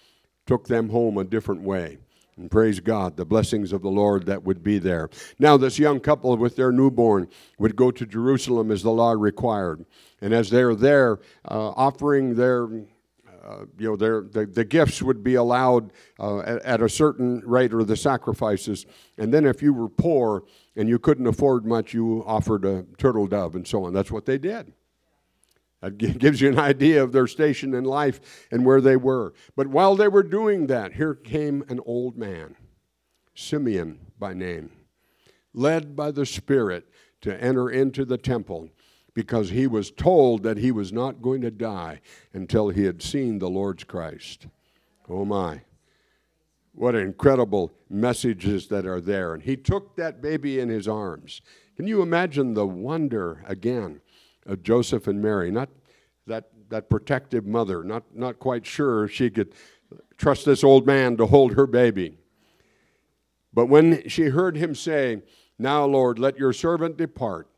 took 0.47 0.69
them 0.69 0.89
home 0.89 1.19
a 1.19 1.25
different 1.25 1.63
way. 1.63 1.99
And 2.39 2.51
praise 2.51 2.81
God, 2.81 3.17
the 3.17 3.25
blessings 3.25 3.73
of 3.73 3.83
the 3.83 3.91
Lord 3.91 4.27
that 4.27 4.45
would 4.45 4.63
be 4.63 4.79
there. 4.79 5.11
Now, 5.39 5.57
this 5.57 5.79
young 5.79 5.99
couple 5.99 6.37
with 6.37 6.57
their 6.57 6.71
newborn 6.71 7.29
would 7.59 7.75
go 7.75 7.91
to 7.91 8.07
Jerusalem 8.07 8.71
as 8.71 8.83
the 8.83 8.91
law 8.91 9.13
required. 9.13 9.85
And 10.21 10.33
as 10.33 10.51
they're 10.51 10.75
there 10.75 11.19
uh, 11.45 11.71
offering 11.71 12.35
their 12.37 12.69
uh, 13.49 13.65
you 13.79 13.89
know, 13.89 13.97
their, 13.97 14.23
the, 14.23 14.45
the 14.45 14.65
gifts 14.65 15.01
would 15.01 15.25
be 15.25 15.35
allowed 15.35 15.93
uh, 16.19 16.41
at, 16.41 16.61
at, 16.63 16.83
a 16.83 16.89
certain 16.89 17.41
rate 17.47 17.73
or 17.73 17.83
the 17.83 17.97
sacrifices. 17.97 18.85
And 19.17 19.33
then 19.33 19.47
if 19.47 19.63
you 19.63 19.73
were 19.73 19.89
poor 19.89 20.45
and 20.77 20.87
you 20.87 20.99
couldn't 20.99 21.27
afford 21.27 21.65
much, 21.65 21.95
you 21.95 22.23
offered 22.27 22.67
a 22.67 22.85
turtle 22.99 23.27
dove 23.27 23.55
and 23.55 23.67
so 23.67 23.85
on. 23.85 23.95
That's 23.95 24.11
what 24.11 24.27
they 24.27 24.37
did. 24.37 24.75
That 25.81 25.97
gives 25.97 26.41
you 26.41 26.49
an 26.49 26.59
idea 26.59 27.03
of 27.03 27.13
their 27.13 27.27
station 27.27 27.75
in 27.75 27.85
life 27.85 28.47
and 28.51 28.65
where 28.65 28.81
they 28.81 28.97
were. 28.97 29.33
But 29.55 29.69
while 29.69 29.95
they 29.95 30.09
were 30.09 30.25
doing 30.25 30.67
that, 30.67 30.95
here 30.95 31.15
came 31.15 31.65
an 31.69 31.81
old 31.87 32.17
man, 32.17 32.57
Simeon 33.35 34.01
by 34.19 34.35
name, 34.35 34.71
led 35.55 35.95
by 35.95 36.11
the 36.11 36.27
Spirit 36.27 36.89
to 37.21 37.43
enter 37.43 37.71
into 37.71 38.05
the 38.05 38.19
temple 38.19 38.71
because 39.15 39.51
he 39.51 39.67
was 39.67 39.91
told 39.91 40.43
that 40.43 40.59
he 40.59 40.71
was 40.71 40.93
not 40.93 41.23
going 41.23 41.41
to 41.43 41.51
die 41.51 42.01
until 42.33 42.69
he 42.69 42.85
had 42.85 43.03
seen 43.03 43.39
the 43.39 43.51
Lord's 43.51 43.85
Christ. 43.85 44.47
Oh 45.09 45.25
my. 45.25 45.63
What 46.73 46.95
incredible 46.95 47.73
messages 47.91 48.69
that 48.69 48.87
are 48.87 49.01
there. 49.01 49.35
And 49.35 49.43
he 49.43 49.57
took 49.57 49.97
that 49.97 50.23
baby 50.23 50.61
in 50.61 50.69
his 50.69 50.87
arms. 50.87 51.41
Can 51.77 51.89
you 51.89 52.03
imagine 52.03 52.55
the 52.55 52.67
wonder 52.67 53.43
again 53.47 54.01
of 54.49 54.65
Joseph 54.65 55.07
and 55.07 55.23
Mary? 55.23 55.53
Not 55.53 55.69
that, 56.27 56.51
that 56.71 56.91
protective 56.91 57.47
mother, 57.47 57.85
not, 57.85 58.03
not 58.13 58.41
quite 58.41 58.67
sure 58.67 59.05
if 59.05 59.13
she 59.13 59.31
could 59.31 59.55
trust 60.17 60.45
this 60.45 60.65
old 60.65 60.87
man 60.87 61.17
to 61.17 61.27
hold 61.27 61.55
her 61.55 61.67
baby. 61.67 62.19
But 63.53 63.67
when 63.67 64.09
she 64.09 64.25
heard 64.25 64.57
him 64.57 64.75
say, 64.75 65.23
Now, 65.59 65.85
Lord, 65.85 66.19
let 66.19 66.39
your 66.39 66.53
servant 66.53 66.97
depart, 66.97 67.49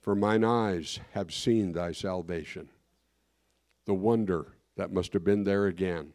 for 0.00 0.14
mine 0.14 0.44
eyes 0.44 1.00
have 1.12 1.32
seen 1.32 1.72
thy 1.72 1.92
salvation. 1.92 2.68
The 3.86 3.94
wonder 3.94 4.56
that 4.76 4.92
must 4.92 5.12
have 5.12 5.24
been 5.24 5.44
there 5.44 5.66
again, 5.66 6.12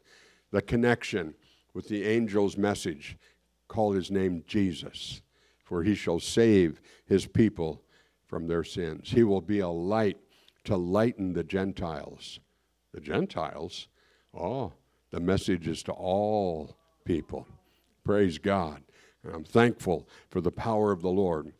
the 0.51 0.61
connection 0.61 1.35
with 1.73 1.87
the 1.87 2.05
angel's 2.05 2.57
message 2.57 3.17
call 3.67 3.91
his 3.91 4.09
name 4.09 4.43
Jesus, 4.47 5.21
for 5.63 5.83
he 5.83 5.95
shall 5.95 6.19
save 6.19 6.81
his 7.05 7.25
people 7.25 7.83
from 8.29 8.47
their 8.47 8.63
sins. 8.63 9.09
He 9.09 9.23
will 9.23 9.41
be 9.41 9.59
a 9.59 9.67
light 9.67 10.17
to 10.65 10.77
lighten 10.77 11.33
the 11.33 11.43
Gentiles. 11.43 12.39
The 12.93 13.01
Gentiles? 13.01 13.87
Oh, 14.33 14.71
the 15.11 15.19
message 15.19 15.67
is 15.67 15.83
to 15.83 15.91
all 15.91 16.77
people. 17.03 17.47
Praise 18.05 18.37
God. 18.37 18.83
And 19.23 19.33
I'm 19.33 19.43
thankful 19.43 20.07
for 20.29 20.39
the 20.39 20.51
power 20.51 20.91
of 20.91 21.01
the 21.01 21.09
Lord. 21.09 21.51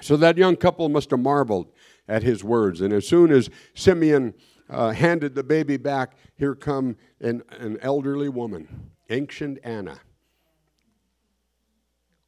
So 0.00 0.16
that 0.16 0.38
young 0.38 0.56
couple 0.56 0.88
must 0.88 1.10
have 1.10 1.20
marveled 1.20 1.72
at 2.06 2.22
his 2.22 2.44
words. 2.44 2.80
And 2.80 2.92
as 2.92 3.06
soon 3.06 3.32
as 3.32 3.50
Simeon 3.74 4.34
uh, 4.70 4.90
handed 4.90 5.34
the 5.34 5.42
baby 5.42 5.76
back, 5.76 6.16
here 6.36 6.54
come 6.54 6.96
an, 7.20 7.42
an 7.58 7.78
elderly 7.82 8.28
woman, 8.28 8.92
ancient 9.10 9.58
Anna. 9.64 9.98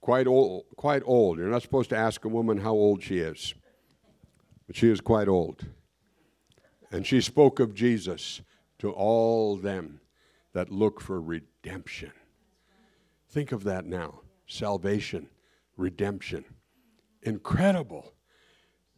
Quite 0.00 0.26
old, 0.26 0.64
quite 0.76 1.02
old. 1.04 1.38
You're 1.38 1.48
not 1.48 1.62
supposed 1.62 1.90
to 1.90 1.96
ask 1.96 2.24
a 2.24 2.28
woman 2.28 2.58
how 2.58 2.72
old 2.72 3.02
she 3.02 3.18
is, 3.18 3.54
but 4.70 4.76
she 4.76 4.88
is 4.88 5.00
quite 5.00 5.26
old. 5.26 5.66
And 6.92 7.04
she 7.04 7.20
spoke 7.20 7.58
of 7.58 7.74
Jesus 7.74 8.40
to 8.78 8.92
all 8.92 9.56
them 9.56 10.00
that 10.52 10.70
look 10.70 11.00
for 11.00 11.20
redemption. 11.20 12.12
Think 13.28 13.50
of 13.50 13.64
that 13.64 13.84
now 13.84 14.20
salvation, 14.46 15.26
redemption. 15.76 16.44
Incredible 17.24 18.12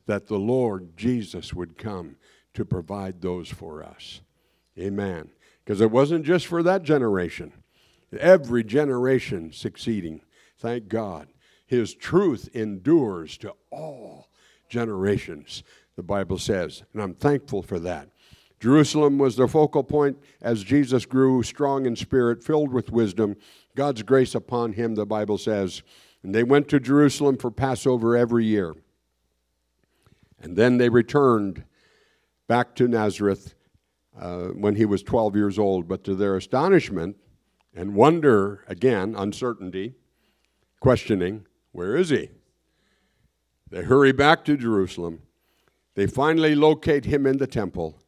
that 0.05 0.27
the 0.27 0.39
Lord 0.39 0.95
Jesus 0.95 1.55
would 1.55 1.79
come 1.79 2.17
to 2.53 2.67
provide 2.67 3.23
those 3.23 3.49
for 3.49 3.83
us. 3.83 4.21
Amen. 4.79 5.31
Because 5.65 5.81
it 5.81 5.91
wasn't 5.91 6.27
just 6.27 6.47
for 6.47 6.63
that 6.63 6.83
generation, 6.83 7.51
every 8.21 8.63
generation 8.63 9.51
succeeding. 9.55 10.21
Thank 10.59 10.89
God. 10.89 11.29
His 11.65 11.95
truth 11.95 12.51
endures 12.53 13.39
to 13.39 13.55
all 13.71 14.29
generations, 14.73 15.63
the 15.97 16.03
Bible 16.03 16.39
says. 16.39 16.83
And 16.93 17.03
I'm 17.03 17.15
thankful 17.15 17.63
for 17.63 17.79
that. 17.81 18.09
Jerusalem 18.59 19.19
was 19.19 19.37
the 19.37 19.47
focal 19.47 19.85
point 19.85 20.17
as 20.41 20.65
Jesus 20.65 21.05
grew 21.05 21.43
strong 21.43 21.85
in 21.85 21.95
spirit, 21.95 22.43
filled 22.43 22.73
with 22.73 22.91
wisdom, 22.91 23.37
God's 23.77 24.03
grace 24.03 24.35
upon 24.35 24.73
him, 24.73 24.95
the 24.95 25.05
Bible 25.05 25.37
says. 25.37 25.83
And 26.23 26.35
they 26.35 26.43
went 26.43 26.69
to 26.69 26.81
Jerusalem 26.81 27.37
for 27.37 27.51
Passover 27.51 28.17
every 28.17 28.47
year. 28.47 28.75
And 30.41 30.57
then 30.57 30.79
they 30.79 30.89
returned 30.89 31.65
back 32.49 32.75
to 32.77 32.89
Nazareth 32.89 33.55
uh, 34.19 34.49
when 34.49 34.77
he 34.77 34.85
was 34.85 35.03
12 35.03 35.37
years 35.37 35.59
old. 35.59 35.87
But 35.87 36.05
to 36.05 36.15
their 36.15 36.37
astonishment 36.37 37.17
and 37.75 37.95
wonder, 37.95 38.65
again, 38.69 39.15
uncertainty, 39.17 39.95
questioning, 40.81 41.47
where 41.73 41.97
is 41.97 42.11
he? 42.11 42.31
They 43.73 43.83
hurry 43.83 44.13
back 44.13 44.45
to 44.45 44.59
Jerusalem. 44.59 45.23
They 45.95 46.07
finally 46.07 46.55
locate 46.55 47.07
him 47.07 47.27
in 47.27 47.39
the 47.39 47.47
temple 47.47 47.99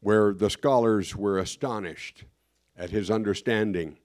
where 0.00 0.34
the 0.34 0.50
scholars 0.50 1.14
were 1.14 1.38
astonished 1.38 2.24
at 2.76 2.90
his 2.90 3.08
understanding 3.08 3.98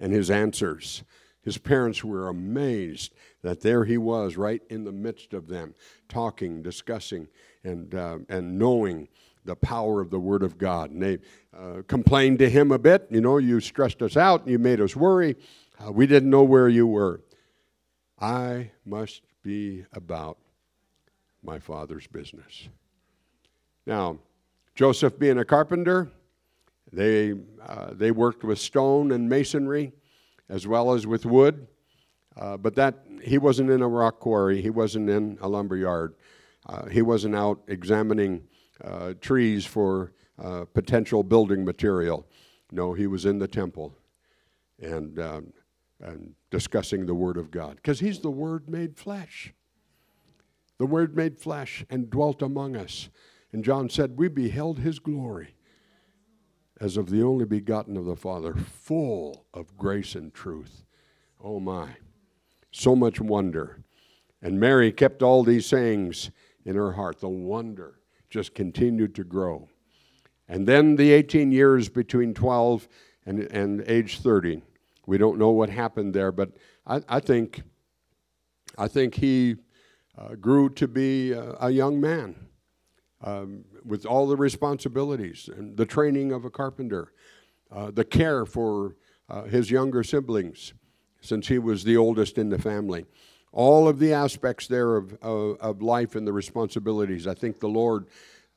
and 0.00 0.12
his 0.12 0.28
answers. 0.28 1.04
His 1.42 1.58
parents 1.58 2.02
were 2.02 2.28
amazed 2.28 3.14
that 3.42 3.60
there 3.60 3.84
he 3.84 3.96
was, 3.96 4.36
right 4.36 4.60
in 4.68 4.82
the 4.82 4.90
midst 4.90 5.32
of 5.32 5.46
them, 5.46 5.76
talking, 6.08 6.60
discussing, 6.60 7.28
and, 7.62 7.94
uh, 7.94 8.18
and 8.28 8.58
knowing 8.58 9.06
the 9.44 9.54
power 9.54 10.00
of 10.00 10.10
the 10.10 10.18
Word 10.18 10.42
of 10.42 10.58
God. 10.58 10.90
And 10.90 11.00
they 11.00 11.18
uh, 11.56 11.82
complained 11.86 12.40
to 12.40 12.50
him 12.50 12.72
a 12.72 12.80
bit. 12.80 13.06
You 13.10 13.20
know, 13.20 13.38
you 13.38 13.60
stressed 13.60 14.02
us 14.02 14.16
out, 14.16 14.48
you 14.48 14.58
made 14.58 14.80
us 14.80 14.96
worry. 14.96 15.36
Uh, 15.78 15.92
we 15.92 16.08
didn't 16.08 16.30
know 16.30 16.42
where 16.42 16.68
you 16.68 16.88
were. 16.88 17.20
I 18.18 18.72
must 18.84 19.22
be 19.46 19.84
about 19.92 20.38
my 21.44 21.60
Father's 21.60 22.08
business. 22.08 22.68
Now, 23.86 24.18
Joseph 24.74 25.20
being 25.20 25.38
a 25.38 25.44
carpenter, 25.44 26.10
they, 26.92 27.32
uh, 27.64 27.90
they 27.92 28.10
worked 28.10 28.42
with 28.42 28.58
stone 28.58 29.12
and 29.12 29.28
masonry 29.28 29.92
as 30.48 30.66
well 30.66 30.92
as 30.92 31.06
with 31.06 31.24
wood. 31.24 31.68
Uh, 32.36 32.56
but 32.56 32.74
that 32.74 33.04
he 33.22 33.38
wasn't 33.38 33.70
in 33.70 33.82
a 33.82 33.88
rock 33.88 34.18
quarry, 34.18 34.60
he 34.60 34.68
wasn't 34.68 35.08
in 35.08 35.38
a 35.40 35.48
lumber 35.48 35.76
yard, 35.76 36.16
uh, 36.68 36.86
he 36.86 37.00
wasn't 37.00 37.36
out 37.36 37.60
examining 37.68 38.42
uh, 38.82 39.14
trees 39.20 39.64
for 39.64 40.12
uh, 40.42 40.64
potential 40.74 41.22
building 41.22 41.64
material. 41.64 42.26
No, 42.72 42.92
he 42.94 43.06
was 43.06 43.24
in 43.24 43.38
the 43.38 43.48
temple 43.48 43.94
and, 44.82 45.20
um, 45.20 45.52
and 46.00 46.34
discussing 46.50 47.06
the 47.06 47.14
Word 47.14 47.36
of 47.36 47.50
God 47.50 47.76
because 47.76 48.00
he's 48.00 48.20
the 48.20 48.30
Word 48.30 48.68
made 48.68 48.96
flesh. 48.96 49.52
The 50.78 50.86
Word 50.86 51.16
made 51.16 51.38
flesh 51.38 51.84
and 51.88 52.10
dwelt 52.10 52.42
among 52.42 52.76
us. 52.76 53.08
And 53.52 53.64
John 53.64 53.88
said, 53.88 54.18
We 54.18 54.28
beheld 54.28 54.78
his 54.78 54.98
glory 54.98 55.54
as 56.80 56.96
of 56.96 57.08
the 57.08 57.22
only 57.22 57.46
begotten 57.46 57.96
of 57.96 58.04
the 58.04 58.16
Father, 58.16 58.54
full 58.54 59.46
of 59.54 59.76
grace 59.78 60.14
and 60.14 60.34
truth. 60.34 60.84
Oh 61.42 61.60
my, 61.60 61.96
so 62.70 62.94
much 62.94 63.20
wonder. 63.20 63.82
And 64.42 64.60
Mary 64.60 64.92
kept 64.92 65.22
all 65.22 65.42
these 65.42 65.66
sayings 65.66 66.30
in 66.64 66.76
her 66.76 66.92
heart. 66.92 67.20
The 67.20 67.28
wonder 67.28 68.00
just 68.28 68.54
continued 68.54 69.14
to 69.14 69.24
grow. 69.24 69.68
And 70.48 70.66
then 70.68 70.96
the 70.96 71.12
18 71.12 71.50
years 71.50 71.88
between 71.88 72.34
12 72.34 72.86
and, 73.24 73.40
and 73.40 73.82
age 73.86 74.20
30. 74.20 74.62
We 75.06 75.18
don't 75.18 75.38
know 75.38 75.50
what 75.50 75.70
happened 75.70 76.14
there, 76.14 76.32
but 76.32 76.50
I, 76.86 77.00
I 77.08 77.20
think, 77.20 77.62
I 78.76 78.88
think 78.88 79.14
he 79.14 79.56
uh, 80.18 80.34
grew 80.34 80.68
to 80.70 80.88
be 80.88 81.32
a, 81.32 81.54
a 81.60 81.70
young 81.70 82.00
man 82.00 82.34
um, 83.22 83.64
with 83.84 84.04
all 84.04 84.26
the 84.26 84.36
responsibilities 84.36 85.48
and 85.56 85.76
the 85.76 85.86
training 85.86 86.32
of 86.32 86.44
a 86.44 86.50
carpenter, 86.50 87.12
uh, 87.70 87.92
the 87.92 88.04
care 88.04 88.44
for 88.44 88.96
uh, 89.28 89.44
his 89.44 89.70
younger 89.70 90.02
siblings, 90.02 90.74
since 91.20 91.48
he 91.48 91.58
was 91.58 91.84
the 91.84 91.96
oldest 91.96 92.36
in 92.36 92.48
the 92.48 92.58
family. 92.58 93.06
All 93.52 93.88
of 93.88 93.98
the 93.98 94.12
aspects 94.12 94.66
there 94.66 94.96
of, 94.96 95.16
of, 95.22 95.56
of 95.60 95.82
life 95.82 96.14
and 96.14 96.26
the 96.26 96.32
responsibilities. 96.32 97.26
I 97.26 97.34
think 97.34 97.58
the 97.58 97.68
Lord, 97.68 98.06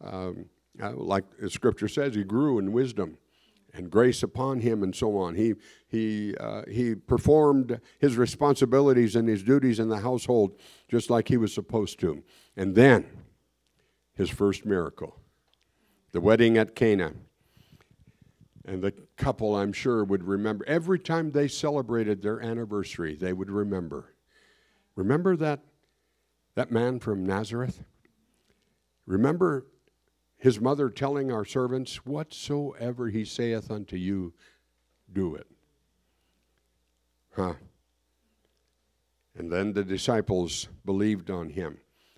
um, 0.04 0.46
uh, 0.82 0.94
like 0.94 1.24
the 1.40 1.50
scripture 1.50 1.88
says, 1.88 2.16
he 2.16 2.24
grew 2.24 2.60
in 2.60 2.72
wisdom 2.72 3.18
and 3.74 3.90
grace 3.90 4.24
upon 4.24 4.60
him 4.62 4.84
and 4.84 4.96
so 4.96 5.18
on. 5.18 5.36
He, 5.36 5.54
he, 5.88 6.36
uh, 6.38 6.64
he 6.70 6.96
performed 6.96 7.80
his 8.00 8.18
responsibilities 8.18 9.16
and 9.16 9.28
his 9.28 9.44
duties 9.44 9.80
in 9.80 9.90
the 9.90 10.00
household 10.00 10.60
just 10.88 11.10
like 11.10 11.28
he 11.28 11.38
was 11.38 11.54
supposed 11.54 12.00
to. 12.00 12.24
And 12.58 12.76
then, 12.76 13.06
his 14.20 14.30
first 14.30 14.66
miracle 14.66 15.16
the 16.12 16.20
wedding 16.20 16.58
at 16.58 16.76
Cana. 16.76 17.14
And 18.66 18.82
the 18.84 18.94
couple, 19.16 19.56
I'm 19.56 19.74
sure, 19.74 20.04
would 20.04 20.24
remember 20.24 20.66
every 20.68 21.00
time 21.00 21.32
they 21.32 21.48
celebrated 21.48 22.22
their 22.22 22.42
anniversary, 22.42 23.16
they 23.16 23.34
would 23.34 23.50
remember. 23.50 24.16
Remember 24.96 25.36
that, 25.38 25.62
that 26.56 26.72
man 26.72 27.00
from 27.00 27.26
Nazareth? 27.26 27.84
Remember 29.06 29.66
his 30.40 30.60
mother 30.60 30.90
telling 30.90 31.32
our 31.32 31.46
servants, 31.46 32.06
Whatsoever 32.06 33.10
he 33.10 33.26
saith 33.26 33.70
unto 33.70 33.98
you, 33.98 34.34
do 35.12 35.36
it. 35.36 35.48
Huh. 37.36 37.54
And 39.38 39.52
then 39.52 39.74
the 39.74 39.84
disciples 39.84 40.70
believed 40.86 41.30
on 41.30 41.50
him. 41.50 41.78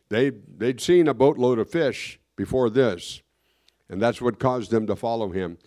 They, 0.10 0.30
they'd 0.30 0.82
seen 0.82 1.08
a 1.08 1.14
boatload 1.14 1.60
of 1.60 1.70
fish 1.70 2.20
before 2.36 2.70
this, 2.70 3.22
and 3.90 4.02
that's 4.02 4.22
what 4.22 4.40
caused 4.40 4.72
them 4.72 4.88
to 4.88 4.96
follow 4.96 5.30
him. 5.30 5.58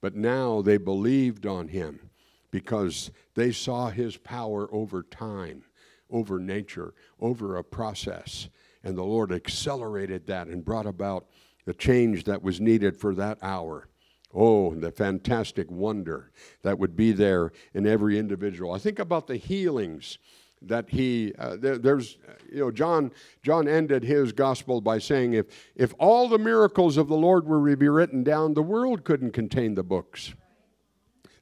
But 0.00 0.14
now 0.14 0.62
they 0.62 0.76
believed 0.76 1.46
on 1.46 1.68
him 1.68 2.10
because 2.50 3.10
they 3.34 3.52
saw 3.52 3.90
his 3.90 4.16
power 4.16 4.68
over 4.72 5.02
time, 5.02 5.64
over 6.10 6.38
nature, 6.38 6.94
over 7.20 7.56
a 7.56 7.64
process. 7.64 8.48
And 8.84 8.98
the 8.98 9.04
Lord 9.04 9.32
accelerated 9.32 10.26
that 10.26 10.48
and 10.48 10.64
brought 10.64 10.86
about 10.86 11.26
the 11.64 11.74
change 11.74 12.24
that 12.24 12.42
was 12.42 12.60
needed 12.60 12.96
for 12.96 13.14
that 13.14 13.38
hour, 13.42 13.88
Oh, 14.34 14.74
the 14.74 14.90
fantastic 14.90 15.70
wonder 15.70 16.30
that 16.62 16.78
would 16.78 16.96
be 16.96 17.12
there 17.12 17.52
in 17.74 17.86
every 17.86 18.18
individual. 18.18 18.72
I 18.72 18.78
think 18.78 18.98
about 18.98 19.26
the 19.26 19.36
healings 19.36 20.18
that 20.62 20.88
he 20.88 21.34
uh, 21.38 21.56
there, 21.56 21.76
there's 21.76 22.18
you 22.50 22.60
know 22.60 22.70
John 22.70 23.10
John 23.42 23.68
ended 23.68 24.04
his 24.04 24.32
gospel 24.32 24.80
by 24.80 24.98
saying 24.98 25.34
if 25.34 25.46
if 25.74 25.92
all 25.98 26.28
the 26.28 26.38
miracles 26.38 26.96
of 26.96 27.08
the 27.08 27.16
Lord 27.16 27.46
were 27.46 27.68
to 27.68 27.76
be 27.76 27.88
written 27.88 28.22
down 28.22 28.54
the 28.54 28.62
world 28.62 29.04
couldn't 29.04 29.32
contain 29.32 29.74
the 29.74 29.82
books. 29.82 30.34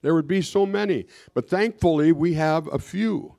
There 0.02 0.14
would 0.14 0.26
be 0.26 0.40
so 0.42 0.64
many 0.64 1.06
but 1.34 1.48
thankfully 1.48 2.12
we 2.12 2.32
have 2.34 2.66
a 2.72 2.78
few 2.78 3.36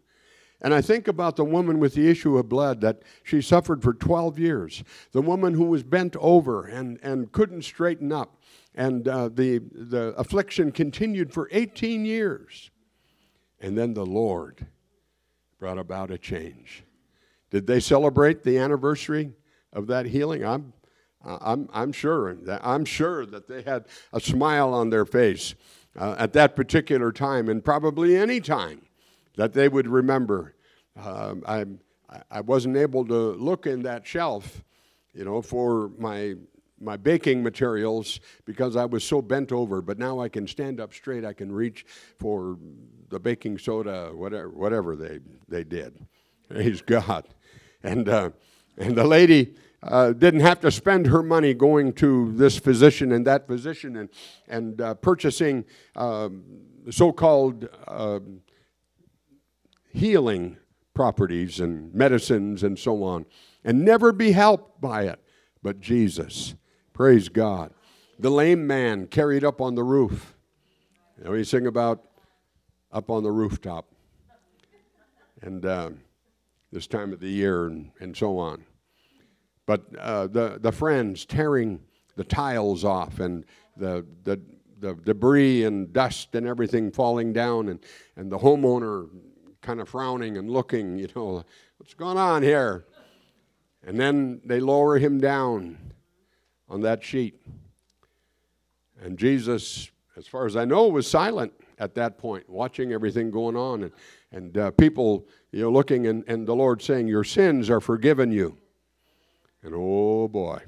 and 0.62 0.74
I 0.74 0.82
think 0.82 1.08
about 1.08 1.36
the 1.36 1.46
woman 1.46 1.80
with 1.80 1.96
the 1.96 2.10
issue 2.10 2.38
of 2.38 2.48
blood 2.48 2.82
that 2.82 3.02
she 3.24 3.42
suffered 3.42 3.82
for 3.82 3.94
12 3.94 4.40
years 4.40 4.84
the 5.12 5.22
woman 5.22 5.54
who 5.54 5.66
was 5.66 5.84
bent 5.84 6.16
over 6.18 6.66
and 6.66 7.00
and 7.02 7.32
couldn't 7.32 7.64
straighten 7.64 8.12
up 8.12 8.42
and 8.76 9.08
uh, 9.08 9.30
the 9.30 9.60
the 9.74 10.14
affliction 10.18 10.72
continued 10.72 11.34
for 11.34 11.50
18 11.52 12.06
years 12.06 12.72
and 13.62 13.78
then 13.78 13.94
the 13.94 14.06
Lord 14.06 14.66
brought 15.60 15.78
about 15.78 16.12
a 16.12 16.18
change. 16.18 16.84
Did 17.52 17.68
they 17.68 17.80
celebrate 17.80 18.44
the 18.44 18.58
anniversary 18.58 19.32
of 19.72 19.88
that 19.88 20.08
healing? 20.08 20.44
I'm, 20.44 20.74
I'm, 21.24 21.70
I'm 21.72 21.92
sure. 21.92 22.34
That, 22.34 22.62
I'm 22.66 22.84
sure 22.84 23.26
that 23.28 23.48
they 23.48 23.62
had 23.62 23.86
a 24.12 24.20
smile 24.20 24.74
on 24.74 24.90
their 24.90 25.06
face 25.06 25.54
uh, 25.96 26.16
at 26.18 26.34
that 26.34 26.56
particular 26.56 27.12
time, 27.12 27.48
and 27.48 27.64
probably 27.64 28.18
any 28.18 28.42
time 28.42 28.82
that 29.36 29.54
they 29.54 29.68
would 29.68 29.88
remember. 29.88 30.56
Uh, 31.00 31.36
I, 31.48 31.66
I 32.30 32.42
wasn't 32.42 32.78
able 32.78 33.06
to 33.06 33.32
look 33.34 33.66
in 33.66 33.84
that 33.84 34.06
shelf, 34.06 34.64
you 35.14 35.24
know, 35.24 35.42
for 35.42 35.92
my 35.98 36.36
my 36.82 36.98
baking 36.98 37.44
materials 37.44 38.20
because 38.46 38.76
I 38.76 38.86
was 38.86 39.04
so 39.04 39.22
bent 39.22 39.52
over. 39.52 39.82
But 39.82 40.00
now 40.00 40.20
I 40.20 40.30
can 40.30 40.48
stand 40.48 40.80
up 40.80 40.94
straight. 40.94 41.24
I 41.24 41.34
can 41.34 41.52
reach 41.52 41.86
for 42.18 42.58
the 43.10 43.20
baking 43.20 43.60
soda, 43.60 44.12
whatever, 44.14 44.50
whatever 44.50 44.96
they, 44.96 45.20
they 45.48 45.64
did. 45.64 45.94
Praise 46.50 46.82
God. 46.82 47.28
And, 47.84 48.10
uh, 48.10 48.32
and 48.78 48.98
the 48.98 49.04
lady 49.04 49.54
uh, 49.84 50.14
didn't 50.14 50.42
have 50.42 50.60
to 50.62 50.72
spend 50.72 51.08
her 51.08 51.24
money 51.24 51.54
going 51.54 51.94
to 51.94 52.32
this 52.34 52.58
physician 52.58 53.12
and 53.12 53.26
that 53.28 53.48
physician 53.48 53.98
and, 53.98 54.10
and 54.48 54.82
uh, 54.82 54.94
purchasing 54.96 55.66
um, 55.96 56.44
so 56.90 57.12
called 57.12 57.68
um, 57.88 58.42
healing 59.94 60.58
properties 60.94 61.60
and 61.60 61.94
medicines 61.94 62.64
and 62.64 62.78
so 62.78 63.04
on, 63.04 63.26
and 63.64 63.86
never 63.86 64.12
be 64.12 64.32
helped 64.32 64.82
by 64.82 65.04
it. 65.04 65.20
But 65.64 65.80
Jesus, 65.80 66.56
praise 66.94 67.30
God. 67.30 67.74
The 68.20 68.30
lame 68.30 68.68
man 68.68 69.08
carried 69.08 69.44
up 69.44 69.62
on 69.62 69.76
the 69.76 69.84
roof. 69.84 70.36
You 71.18 71.26
know, 71.26 71.32
we 71.32 71.44
sing 71.44 71.68
about 71.68 72.04
up 72.92 73.10
on 73.10 73.24
the 73.24 73.32
rooftop. 73.32 73.88
And 75.42 75.66
uh, 75.66 75.92
this 76.72 76.88
time 76.88 77.14
of 77.14 77.20
the 77.20 77.30
year 77.30 77.68
and, 77.68 77.92
and 78.00 78.16
so 78.16 78.38
on. 78.38 78.64
But 79.66 79.86
uh, 79.98 80.28
the, 80.28 80.60
the 80.62 80.72
friends 80.72 81.26
tearing 81.26 81.80
the 82.16 82.24
tiles 82.24 82.84
off 82.84 83.20
and 83.20 83.46
the, 83.78 84.06
the, 84.24 84.40
the 84.80 84.94
debris 84.96 85.64
and 85.64 85.92
dust 85.94 86.36
and 86.36 86.46
everything 86.46 86.92
falling 86.92 87.34
down, 87.34 87.70
and, 87.70 87.80
and 88.16 88.32
the 88.32 88.38
homeowner 88.38 89.08
kind 89.62 89.80
of 89.80 89.90
frowning 89.90 90.38
and 90.38 90.50
looking, 90.50 90.98
you 90.98 91.08
know, 91.16 91.44
what's 91.78 91.94
going 91.94 92.18
on 92.18 92.44
here? 92.44 92.86
And 93.86 94.00
then 94.00 94.42
they 94.46 94.60
lower 94.60 94.98
him 94.98 95.20
down 95.20 95.78
on 96.70 96.82
that 96.82 97.04
sheet. 97.04 97.42
And 99.02 99.18
Jesus, 99.18 99.90
as 100.16 100.28
far 100.28 100.46
as 100.46 100.56
I 100.56 100.66
know, 100.66 100.88
was 100.88 101.08
silent 101.08 101.54
at 101.80 101.96
that 101.96 102.18
point, 102.18 102.48
watching 102.48 102.94
everything 102.94 103.32
going 103.32 103.56
on, 103.56 103.84
and, 103.84 103.92
and 104.32 104.58
uh, 104.58 104.72
people 104.72 105.26
you 105.52 105.62
know, 105.62 105.72
looking 105.72 106.06
and, 106.06 106.24
and 106.28 106.48
the 106.48 106.56
Lord 106.56 106.82
saying, 106.82 107.08
Your 107.08 107.24
sins 107.24 107.70
are 107.70 107.82
forgiven 107.82 108.32
you. 108.32 108.58
And 109.64 109.74
oh 109.76 110.28
boy, 110.28 110.60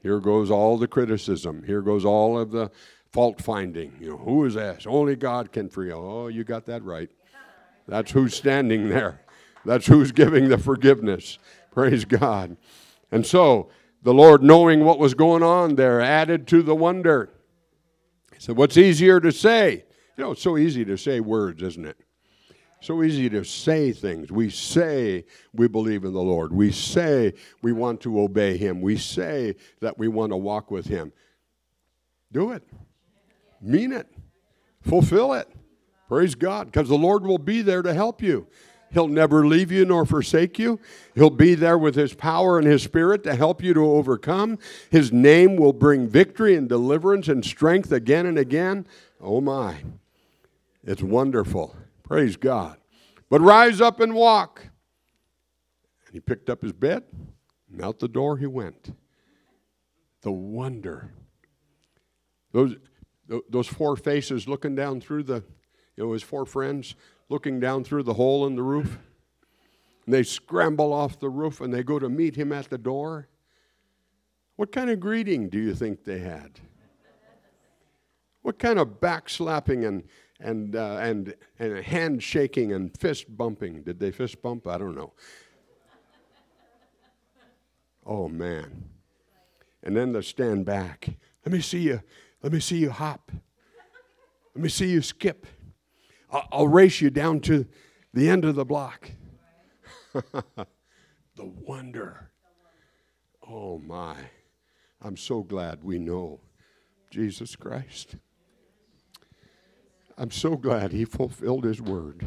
here 0.00 0.20
goes 0.20 0.50
all 0.50 0.78
the 0.78 0.88
criticism. 0.88 1.64
Here 1.64 1.82
goes 1.82 2.04
all 2.04 2.38
of 2.38 2.50
the 2.50 2.70
fault 3.12 3.40
finding. 3.40 3.96
You 4.00 4.10
know, 4.10 4.16
who 4.18 4.44
is 4.44 4.54
this? 4.54 4.86
Only 4.86 5.16
God 5.16 5.52
can 5.52 5.68
free. 5.68 5.92
Oh, 5.92 6.28
you 6.28 6.44
got 6.44 6.66
that 6.66 6.82
right. 6.84 7.10
That's 7.86 8.10
who's 8.12 8.34
standing 8.34 8.88
there. 8.88 9.20
That's 9.64 9.86
who's 9.86 10.12
giving 10.12 10.48
the 10.48 10.58
forgiveness. 10.58 11.38
Praise 11.70 12.04
God. 12.04 12.56
And 13.10 13.26
so 13.26 13.70
the 14.02 14.14
Lord, 14.14 14.42
knowing 14.42 14.84
what 14.84 14.98
was 14.98 15.14
going 15.14 15.42
on 15.42 15.76
there, 15.76 16.00
added 16.00 16.46
to 16.48 16.62
the 16.62 16.74
wonder. 16.74 17.30
He 18.32 18.40
said, 18.40 18.56
What's 18.56 18.76
easier 18.76 19.20
to 19.20 19.32
say? 19.32 19.84
You 20.16 20.24
know, 20.24 20.32
it's 20.32 20.42
so 20.42 20.58
easy 20.58 20.84
to 20.84 20.96
say 20.96 21.20
words, 21.20 21.62
isn't 21.62 21.86
it? 21.86 21.96
So 22.80 23.02
easy 23.02 23.30
to 23.30 23.44
say 23.44 23.92
things. 23.92 24.30
We 24.30 24.50
say 24.50 25.24
we 25.54 25.68
believe 25.68 26.04
in 26.04 26.12
the 26.12 26.20
Lord. 26.20 26.52
We 26.52 26.70
say 26.70 27.32
we 27.62 27.72
want 27.72 28.02
to 28.02 28.20
obey 28.20 28.58
Him. 28.58 28.82
We 28.82 28.98
say 28.98 29.56
that 29.80 29.98
we 29.98 30.06
want 30.06 30.32
to 30.32 30.36
walk 30.36 30.70
with 30.70 30.86
Him. 30.86 31.10
Do 32.30 32.52
it. 32.52 32.62
Mean 33.62 33.92
it. 33.92 34.06
Fulfill 34.82 35.32
it. 35.32 35.48
Praise 36.14 36.36
God, 36.36 36.70
because 36.70 36.88
the 36.88 36.96
Lord 36.96 37.26
will 37.26 37.38
be 37.38 37.60
there 37.60 37.82
to 37.82 37.92
help 37.92 38.22
you. 38.22 38.46
He'll 38.92 39.08
never 39.08 39.44
leave 39.48 39.72
you 39.72 39.84
nor 39.84 40.06
forsake 40.06 40.60
you. 40.60 40.78
He'll 41.16 41.28
be 41.28 41.56
there 41.56 41.76
with 41.76 41.96
His 41.96 42.14
power 42.14 42.56
and 42.56 42.68
His 42.68 42.84
Spirit 42.84 43.24
to 43.24 43.34
help 43.34 43.64
you 43.64 43.74
to 43.74 43.84
overcome. 43.84 44.60
His 44.90 45.10
name 45.10 45.56
will 45.56 45.72
bring 45.72 46.06
victory 46.06 46.54
and 46.54 46.68
deliverance 46.68 47.26
and 47.26 47.44
strength 47.44 47.90
again 47.90 48.26
and 48.26 48.38
again. 48.38 48.86
Oh 49.20 49.40
my. 49.40 49.78
It's 50.84 51.02
wonderful. 51.02 51.74
Praise 52.04 52.36
God. 52.36 52.76
But 53.28 53.40
rise 53.40 53.80
up 53.80 53.98
and 53.98 54.14
walk. 54.14 54.68
And 56.06 56.14
he 56.14 56.20
picked 56.20 56.48
up 56.48 56.62
his 56.62 56.72
bed, 56.72 57.02
and 57.72 57.82
out 57.82 57.98
the 57.98 58.06
door 58.06 58.36
he 58.36 58.46
went. 58.46 58.96
The 60.22 60.30
wonder. 60.30 61.10
Those, 62.52 62.76
those 63.50 63.66
four 63.66 63.96
faces 63.96 64.46
looking 64.46 64.76
down 64.76 65.00
through 65.00 65.24
the, 65.24 65.42
you 65.96 66.08
was 66.08 66.22
four 66.22 66.46
friends 66.46 66.94
looking 67.28 67.60
down 67.60 67.84
through 67.84 68.02
the 68.02 68.14
hole 68.14 68.46
in 68.46 68.56
the 68.56 68.62
roof. 68.62 68.98
And 70.04 70.14
they 70.14 70.22
scramble 70.22 70.92
off 70.92 71.18
the 71.18 71.30
roof 71.30 71.60
and 71.60 71.72
they 71.72 71.82
go 71.82 71.98
to 71.98 72.08
meet 72.08 72.36
him 72.36 72.52
at 72.52 72.68
the 72.68 72.78
door. 72.78 73.28
What 74.56 74.70
kind 74.70 74.90
of 74.90 75.00
greeting 75.00 75.48
do 75.48 75.58
you 75.58 75.74
think 75.74 76.04
they 76.04 76.18
had? 76.18 76.60
What 78.42 78.58
kind 78.58 78.78
of 78.78 79.00
backslapping 79.00 79.86
and 79.86 80.04
and, 80.40 80.76
uh, 80.76 80.98
and, 81.00 81.34
and 81.58 81.84
handshaking 81.84 82.72
and 82.72 82.96
fist 82.98 83.34
bumping. 83.36 83.82
Did 83.82 83.98
they 83.98 84.10
fist 84.10 84.42
bump? 84.42 84.66
I 84.66 84.78
don't 84.78 84.94
know. 84.94 85.12
Oh, 88.06 88.28
man. 88.28 88.84
And 89.82 89.96
then 89.96 90.12
they 90.12 90.20
stand 90.20 90.66
back. 90.66 91.08
Let 91.44 91.52
me 91.52 91.60
see 91.60 91.80
you. 91.80 92.02
Let 92.42 92.52
me 92.52 92.60
see 92.60 92.78
you 92.78 92.90
hop. 92.90 93.32
Let 94.54 94.62
me 94.62 94.68
see 94.68 94.88
you 94.88 95.00
skip. 95.00 95.46
I'll, 96.50 96.68
race 96.68 97.00
you 97.00 97.10
down 97.10 97.40
to 97.40 97.66
the 98.12 98.28
end 98.28 98.44
of 98.44 98.56
the 98.56 98.64
block. 98.64 99.10
the 100.12 100.66
wonder. 101.38 102.30
Oh, 103.48 103.78
my. 103.78 104.16
I'm 105.00 105.16
so 105.16 105.42
glad 105.42 105.84
we 105.84 105.98
know 105.98 106.40
Jesus 107.10 107.54
Christ. 107.54 108.16
I'm 110.16 110.30
so 110.30 110.56
glad 110.56 110.92
he 110.92 111.04
fulfilled 111.04 111.64
his 111.64 111.80
word. 111.80 112.26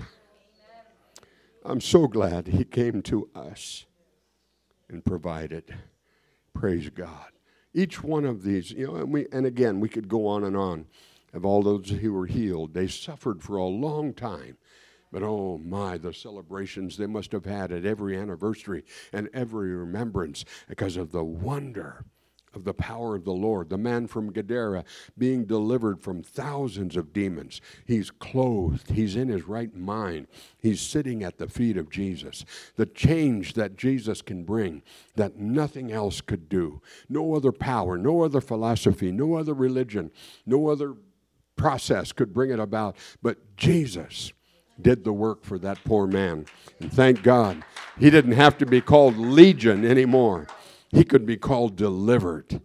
I'm 1.66 1.82
so 1.82 2.08
glad 2.08 2.48
he 2.48 2.64
came 2.64 3.02
to 3.04 3.30
us 3.36 3.86
and 4.90 5.04
provided. 5.04 5.74
Praise 6.54 6.90
God. 6.90 7.32
Each 7.74 8.02
one 8.02 8.26
of 8.26 8.44
these, 8.44 8.72
you 8.72 8.88
know, 8.88 8.96
and, 8.96 9.14
we, 9.14 9.28
and 9.32 9.46
again, 9.46 9.80
we 9.80 9.90
could 9.90 10.08
go 10.08 10.28
on 10.28 10.44
and 10.44 10.56
on 10.56 10.86
of 11.34 11.46
all 11.46 11.62
those 11.62 11.90
who 11.90 12.14
were 12.14 12.26
healed. 12.26 12.74
They 12.74 12.88
suffered 12.88 13.44
for 13.44 13.58
a 13.58 13.66
long 13.66 14.14
time. 14.14 14.58
But 15.12 15.24
oh 15.24 15.58
my, 15.58 15.98
the 15.98 16.14
celebrations 16.14 16.98
they 16.98 17.06
must 17.06 17.32
have 17.32 17.46
had 17.46 17.72
at 17.72 17.86
every 17.86 18.18
anniversary 18.18 18.84
and 19.14 19.30
every 19.34 19.74
remembrance 19.74 20.44
because 20.68 20.98
of 20.98 21.12
the 21.12 21.24
wonder 21.24 22.06
of 22.54 22.64
the 22.64 22.74
power 22.74 23.16
of 23.16 23.24
the 23.24 23.32
Lord. 23.32 23.70
The 23.70 23.78
man 23.78 24.08
from 24.08 24.34
Gadara 24.34 24.84
being 25.18 25.46
delivered 25.46 26.02
from 26.02 26.24
thousands 26.24 26.98
of 26.98 27.14
demons. 27.14 27.62
He's 27.86 28.10
clothed, 28.10 28.92
he's 28.92 29.16
in 29.16 29.30
his 29.30 29.48
right 29.48 29.74
mind, 29.74 30.28
he's 30.58 30.82
sitting 30.82 31.24
at 31.24 31.38
the 31.38 31.48
feet 31.48 31.78
of 31.78 31.90
Jesus. 31.90 32.44
The 32.76 32.86
change 32.86 33.54
that 33.54 33.78
Jesus 33.78 34.22
can 34.22 34.44
bring 34.44 34.82
that 35.16 35.38
nothing 35.38 35.92
else 35.92 36.20
could 36.20 36.50
do. 36.50 36.82
No 37.08 37.36
other 37.36 37.52
power, 37.52 37.98
no 37.98 38.24
other 38.24 38.42
philosophy, 38.42 39.12
no 39.12 39.36
other 39.36 39.54
religion, 39.54 40.12
no 40.46 40.68
other 40.68 40.96
process 41.58 42.12
could 42.12 42.34
bring 42.34 42.52
it 42.52 42.60
about. 42.60 42.96
But 43.22 43.58
Jesus 43.58 44.32
did 44.80 45.04
the 45.04 45.14
work 45.14 45.44
for 45.44 45.58
that 45.60 45.84
poor 45.84 46.08
man. 46.08 46.46
And 46.80 46.94
thank 46.94 47.24
God, 47.24 47.64
he 48.00 48.10
didn't 48.10 48.34
have 48.34 48.58
to 48.60 48.66
be 48.66 48.80
called 48.80 49.18
Legion 49.18 49.84
anymore 49.84 50.48
he 50.92 51.04
could 51.04 51.26
be 51.26 51.38
called 51.38 51.76
delivered. 51.76 52.62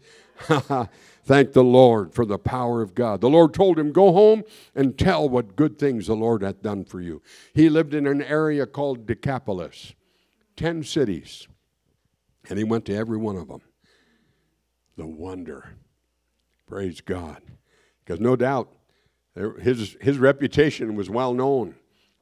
Thank 1.25 1.53
the 1.53 1.65
Lord 1.65 2.13
for 2.13 2.25
the 2.25 2.39
power 2.39 2.83
of 2.83 2.95
God. 2.95 3.21
The 3.21 3.31
Lord 3.31 3.55
told 3.55 3.79
him, 3.79 3.93
Go 3.93 4.13
home 4.13 4.43
and 4.75 4.99
tell 4.99 5.29
what 5.29 5.57
good 5.57 5.79
things 5.79 6.07
the 6.07 6.17
Lord 6.17 6.43
hath 6.43 6.63
done 6.63 6.85
for 6.85 7.01
you. 7.01 7.23
He 7.55 7.69
lived 7.69 7.95
in 7.95 8.07
an 8.07 8.23
area 8.23 8.67
called 8.67 9.07
Decapolis, 9.07 9.95
10 10.57 10.83
cities, 10.83 11.47
and 12.49 12.59
he 12.59 12.65
went 12.65 12.87
to 12.87 12.97
every 12.97 13.19
one 13.19 13.37
of 13.37 13.49
them. 13.49 13.63
The 14.97 15.07
wonder. 15.07 15.77
Praise 16.67 17.01
God. 17.01 17.41
Because 18.05 18.21
no 18.21 18.35
doubt 18.35 18.73
his, 19.35 19.97
his 20.01 20.19
reputation 20.19 20.95
was 20.95 21.09
well 21.09 21.35
known. 21.35 21.75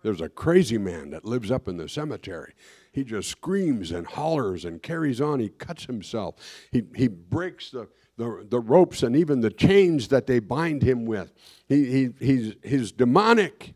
There's 0.03 0.21
a 0.21 0.29
crazy 0.29 0.79
man 0.79 1.11
that 1.11 1.25
lives 1.25 1.51
up 1.51 1.69
in 1.69 1.77
the 1.77 1.89
cemetery. 1.89 2.55
He 2.93 3.05
just 3.05 3.29
screams 3.29 3.91
and 3.91 4.07
hollers 4.07 4.65
and 4.65 4.83
carries 4.83 5.21
on. 5.21 5.41
He 5.41 5.49
cuts 5.49 5.85
himself. 5.85 6.37
He, 6.73 6.83
he 6.97 7.09
breaks 7.09 7.71
the, 7.71 7.89
the, 8.17 8.47
the 8.49 8.61
ropes 8.61 9.03
and 9.03 9.15
even 9.15 9.41
the 9.41 9.51
chains 9.51 10.09
that 10.09 10.27
they 10.27 10.39
bind 10.39 10.83
him 10.83 11.05
with. 11.05 11.33
He, 11.69 11.85
he, 11.91 12.09
he's, 12.19 12.55
he's 12.65 12.93
demonic. 12.93 13.75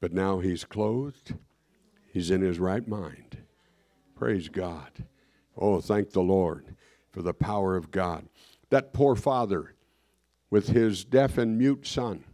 But 0.00 0.12
now 0.12 0.38
he's 0.38 0.64
clothed, 0.64 1.34
he's 2.12 2.30
in 2.30 2.40
his 2.40 2.58
right 2.58 2.86
mind. 2.86 3.38
Praise 4.14 4.48
God. 4.48 5.04
Oh, 5.56 5.80
thank 5.80 6.10
the 6.10 6.20
Lord 6.20 6.76
for 7.10 7.22
the 7.22 7.34
power 7.34 7.76
of 7.76 7.90
God. 7.90 8.28
That 8.70 8.92
poor 8.92 9.16
father 9.16 9.74
with 10.50 10.68
his 10.68 11.04
deaf 11.04 11.38
and 11.38 11.58
mute 11.58 11.86
son 11.86 12.24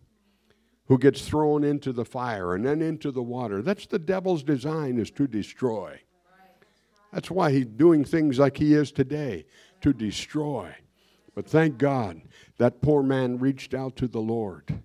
who 0.86 0.98
gets 0.98 1.26
thrown 1.26 1.64
into 1.64 1.92
the 1.92 2.04
fire 2.04 2.54
and 2.54 2.64
then 2.64 2.82
into 2.82 3.10
the 3.10 3.22
water. 3.22 3.62
That's 3.62 3.86
the 3.86 3.98
devil's 3.98 4.42
design 4.42 4.98
is 4.98 5.10
to 5.12 5.26
destroy. 5.26 6.00
That's 7.12 7.30
why 7.30 7.52
he's 7.52 7.66
doing 7.66 8.04
things 8.04 8.38
like 8.38 8.56
he 8.56 8.74
is 8.74 8.92
today, 8.92 9.46
to 9.80 9.92
destroy. 9.92 10.74
But 11.34 11.46
thank 11.46 11.78
God 11.78 12.20
that 12.58 12.82
poor 12.82 13.02
man 13.02 13.38
reached 13.38 13.72
out 13.72 13.96
to 13.96 14.08
the 14.08 14.20
Lord 14.20 14.82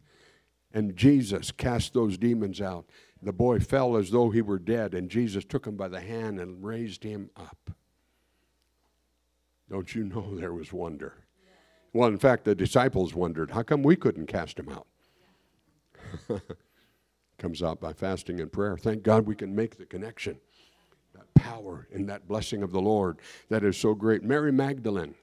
and 0.73 0.95
Jesus 0.95 1.51
cast 1.51 1.93
those 1.93 2.17
demons 2.17 2.61
out. 2.61 2.85
The 3.21 3.33
boy 3.33 3.59
fell 3.59 3.97
as 3.97 4.11
though 4.11 4.29
he 4.29 4.41
were 4.41 4.59
dead, 4.59 4.93
and 4.93 5.09
Jesus 5.09 5.43
took 5.43 5.65
him 5.65 5.75
by 5.75 5.87
the 5.87 5.99
hand 5.99 6.39
and 6.39 6.63
raised 6.63 7.03
him 7.03 7.29
up. 7.35 7.71
Don't 9.69 9.93
you 9.93 10.03
know 10.05 10.35
there 10.35 10.53
was 10.53 10.71
wonder? 10.71 11.25
Well, 11.93 12.10
in 12.10 12.17
fact, 12.17 12.45
the 12.45 12.56
disciples 12.56 13.15
wondered, 13.15 13.52
how 13.52 13.63
come 13.63 13.82
we 13.82 13.95
couldn't 13.95 14.28
cast 14.28 14.60
him 14.60 14.69
out? 14.69 14.88
Comes 17.38 17.63
out 17.63 17.80
by 17.80 17.93
fasting 17.93 18.39
and 18.41 18.52
prayer. 18.52 18.78
Thank 18.78 19.04
God 19.04 19.25
we 19.25 19.36
can 19.36 19.56
make 19.56 19.78
the 19.78 19.86
connection. 19.86 20.38
That 21.15 21.34
power 21.36 21.88
and 21.93 22.08
that 22.10 22.28
blessing 22.28 22.62
of 22.62 22.71
the 22.71 22.82
Lord 22.82 23.19
that 23.49 23.63
is 23.63 23.78
so 23.78 23.93
great. 23.95 24.23
Mary 24.23 24.52
Magdalene, 24.52 25.15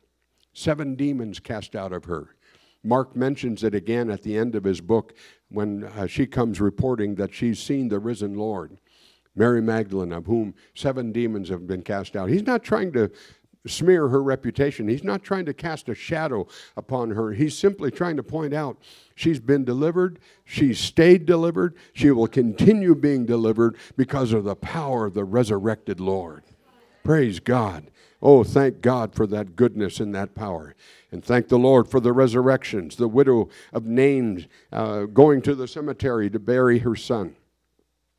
seven 0.52 0.96
demons 0.96 1.38
cast 1.38 1.76
out 1.76 1.92
of 1.92 2.07
her. 2.07 2.37
Mark 2.83 3.14
mentions 3.16 3.64
it 3.64 3.74
again 3.74 4.11
at 4.11 4.22
the 4.22 4.37
end 4.37 4.55
of 4.55 4.64
his 4.64 4.81
book 4.81 5.14
when 5.50 5.85
uh, 5.85 6.07
she 6.07 6.26
comes 6.26 6.61
reporting 6.61 7.16
that 7.16 7.35
she's 7.35 7.59
seen 7.59 7.88
the 7.88 7.98
risen 7.98 8.35
Lord. 8.35 8.79
Mary 9.35 9.61
Magdalene, 9.61 10.12
of 10.12 10.26
whom 10.26 10.55
seven 10.74 11.12
demons 11.12 11.48
have 11.50 11.66
been 11.66 11.83
cast 11.83 12.16
out. 12.16 12.31
He's 12.31 12.46
not 12.46 12.62
trying 12.62 12.92
to 12.92 13.11
smear 13.66 14.09
her 14.09 14.22
reputation. 14.22 14.88
He's 14.88 15.05
not 15.05 15.22
trying 15.22 15.46
to 15.46 15.55
cast 15.55 15.88
a 15.88 15.94
shadow 15.94 16.46
upon 16.76 17.11
her. 17.11 17.33
He's 17.33 17.57
simply 17.57 17.90
trying 17.90 18.16
to 18.16 18.22
point 18.22 18.55
out 18.55 18.79
she's 19.14 19.40
been 19.40 19.64
delivered, 19.64 20.18
she's 20.44 20.79
stayed 20.79 21.26
delivered, 21.26 21.74
she 21.92 22.11
will 22.11 22.29
continue 22.29 22.94
being 22.94 23.26
delivered 23.26 23.76
because 23.96 24.33
of 24.33 24.44
the 24.44 24.57
power 24.57 25.07
of 25.07 25.14
the 25.14 25.24
resurrected 25.24 26.00
Lord. 26.00 26.42
Praise 27.02 27.40
God. 27.40 27.90
Oh, 28.22 28.42
thank 28.42 28.81
God 28.81 29.14
for 29.14 29.26
that 29.29 29.57
goodness 29.57 30.00
and 30.00 30.14
that 30.14 30.35
power. 30.35 30.74
And 31.12 31.24
thank 31.24 31.48
the 31.48 31.59
Lord 31.59 31.88
for 31.88 32.00
the 32.00 32.12
resurrections. 32.12 32.96
The 32.96 33.09
widow 33.09 33.48
of 33.72 33.87
Nain 33.87 34.46
uh, 34.72 35.05
going 35.05 35.42
to 35.42 35.55
the 35.55 35.68
cemetery 35.68 36.29
to 36.31 36.38
bury 36.38 36.81
her 36.81 36.96
son. 36.96 37.37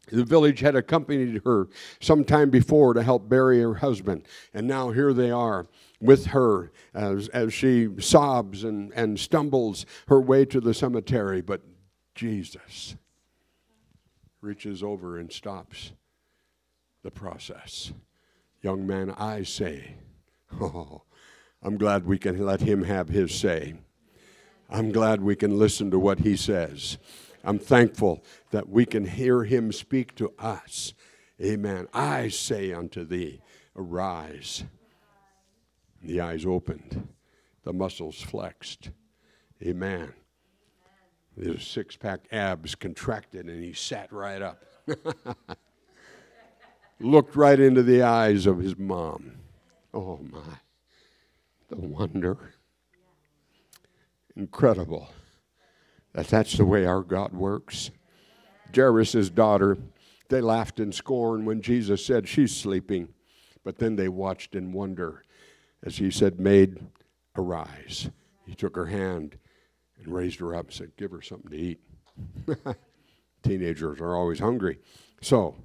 The 0.08 0.24
village 0.24 0.62
had 0.62 0.76
accompanied 0.76 1.42
her 1.46 1.68
some 2.00 2.24
time 2.24 2.50
before 2.50 2.94
to 2.94 3.04
help 3.04 3.28
bury 3.28 3.62
her 3.62 3.76
husband. 3.76 4.24
And 4.54 4.68
now 4.68 4.92
here 4.92 5.14
they 5.14 5.32
are 5.32 5.68
with 6.00 6.28
her 6.28 6.72
as, 6.94 7.28
as 7.30 7.54
she 7.54 7.90
sobs 8.00 8.64
and, 8.64 8.94
and 8.94 9.20
stumbles 9.20 9.86
her 10.08 10.22
way 10.22 10.46
to 10.46 10.62
the 10.62 10.74
cemetery. 10.74 11.42
But 11.42 11.62
Jesus 12.16 12.96
reaches 14.42 14.82
over 14.82 15.18
and 15.18 15.32
stops 15.32 15.92
the 17.04 17.12
process. 17.12 17.92
Young 18.62 18.88
man, 18.88 19.12
I 19.12 19.44
say, 19.44 19.96
oh, 20.62 21.04
I'm 21.62 21.78
glad 21.78 22.06
we 22.06 22.18
can 22.18 22.46
let 22.46 22.62
him 22.62 22.84
have 22.84 23.10
his 23.10 23.34
say. 23.36 23.76
I'm 24.70 24.92
glad 24.92 25.22
we 25.22 25.36
can 25.36 25.58
listen 25.58 25.92
to 25.92 26.00
what 26.00 26.20
he 26.20 26.36
says. 26.36 26.98
I'm 27.48 27.60
thankful 27.60 28.26
that 28.52 28.68
we 28.68 28.86
can 28.86 29.06
hear 29.06 29.46
him 29.46 29.72
speak 29.72 30.16
to 30.16 30.34
us. 30.38 30.94
Amen. 31.42 31.88
I 31.94 32.28
say 32.28 32.74
unto 32.74 33.06
thee, 33.06 33.40
arise. 33.74 34.66
The 36.04 36.20
eyes 36.20 36.46
opened, 36.46 37.08
the 37.64 37.72
muscles 37.72 38.22
flexed. 38.22 38.90
Amen. 39.64 40.12
His 41.42 41.66
six 41.66 41.96
pack 41.96 42.28
abs 42.34 42.76
contracted 42.76 43.46
and 43.46 43.64
he 43.64 43.72
sat 43.72 44.12
right 44.12 44.42
up. 44.42 44.66
Looked 47.00 47.38
right 47.38 47.60
into 47.60 47.82
the 47.82 48.02
eyes 48.02 48.46
of 48.46 48.60
his 48.60 48.78
mom. 48.78 49.38
Oh 49.94 50.20
my. 50.22 50.58
The 51.70 51.78
wonder. 51.78 52.56
Incredible 54.36 55.08
that's 56.26 56.58
the 56.58 56.66
way 56.66 56.86
our 56.86 57.02
God 57.02 57.34
works. 57.34 57.92
Jairus' 58.76 59.30
daughter, 59.30 59.78
they 60.30 60.42
laughed 60.42 60.80
in 60.80 60.92
scorn 60.92 61.46
when 61.46 61.62
Jesus 61.62 62.06
said, 62.06 62.28
She's 62.28 62.56
sleeping. 62.56 63.10
But 63.64 63.78
then 63.78 63.96
they 63.96 64.10
watched 64.10 64.56
in 64.56 64.72
wonder 64.72 65.24
as 65.84 65.98
he 65.98 66.10
said, 66.12 66.40
Maid, 66.40 66.80
arise. 67.36 68.10
He 68.46 68.56
took 68.56 68.76
her 68.76 68.86
hand 68.88 69.38
and 69.98 70.14
raised 70.14 70.40
her 70.40 70.56
up 70.56 70.66
and 70.66 70.74
said, 70.74 70.92
Give 70.98 71.12
her 71.12 71.22
something 71.22 71.52
to 71.52 71.58
eat. 71.58 71.80
Teenagers 73.44 74.00
are 74.02 74.16
always 74.16 74.40
hungry. 74.40 74.80
So, 75.22 75.56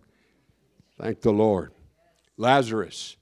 thank 1.01 1.21
the 1.21 1.33
Lord. 1.33 1.73
Lazarus, 2.37 3.17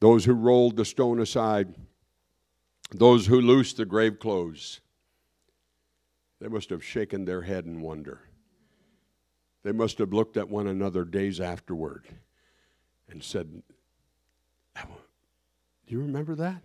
those 0.00 0.24
who 0.24 0.34
rolled 0.34 0.76
the 0.76 0.84
stone 0.84 1.20
aside, 1.20 1.74
those 2.92 3.26
who 3.26 3.40
loosed 3.40 3.78
the 3.78 3.84
grave 3.84 4.18
clothes, 4.18 4.80
they 6.40 6.48
must 6.48 6.70
have 6.70 6.84
shaken 6.84 7.24
their 7.24 7.42
head 7.42 7.64
in 7.64 7.80
wonder. 7.80 8.20
They 9.62 9.72
must 9.72 9.98
have 9.98 10.12
looked 10.12 10.36
at 10.36 10.48
one 10.48 10.66
another 10.66 11.04
days 11.04 11.40
afterward 11.40 12.06
and 13.08 13.22
said, 13.22 13.62
Do 14.76 14.82
you 15.88 16.00
remember 16.00 16.34
that? 16.36 16.62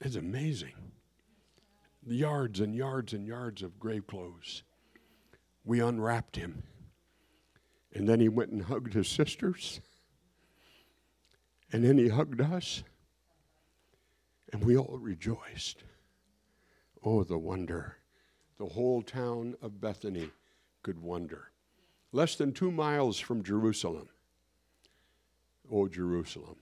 It's 0.00 0.16
amazing. 0.16 0.74
Yards 2.06 2.60
and 2.60 2.74
yards 2.74 3.12
and 3.12 3.26
yards 3.26 3.62
of 3.62 3.78
grave 3.78 4.06
clothes. 4.06 4.62
We 5.64 5.80
unwrapped 5.80 6.36
him. 6.36 6.62
And 7.92 8.08
then 8.08 8.20
he 8.20 8.28
went 8.28 8.50
and 8.50 8.62
hugged 8.62 8.94
his 8.94 9.08
sisters. 9.08 9.80
And 11.72 11.84
then 11.84 11.98
he 11.98 12.08
hugged 12.08 12.40
us. 12.40 12.82
And 14.52 14.64
we 14.64 14.76
all 14.76 14.98
rejoiced. 14.98 15.84
Oh, 17.02 17.24
the 17.24 17.38
wonder. 17.38 17.96
The 18.58 18.66
whole 18.66 19.02
town 19.02 19.56
of 19.62 19.80
Bethany 19.80 20.30
could 20.82 20.98
wonder. 20.98 21.50
Less 22.12 22.34
than 22.34 22.52
two 22.52 22.70
miles 22.70 23.18
from 23.18 23.42
Jerusalem. 23.42 24.08
Oh, 25.72 25.88
Jerusalem. 25.88 26.56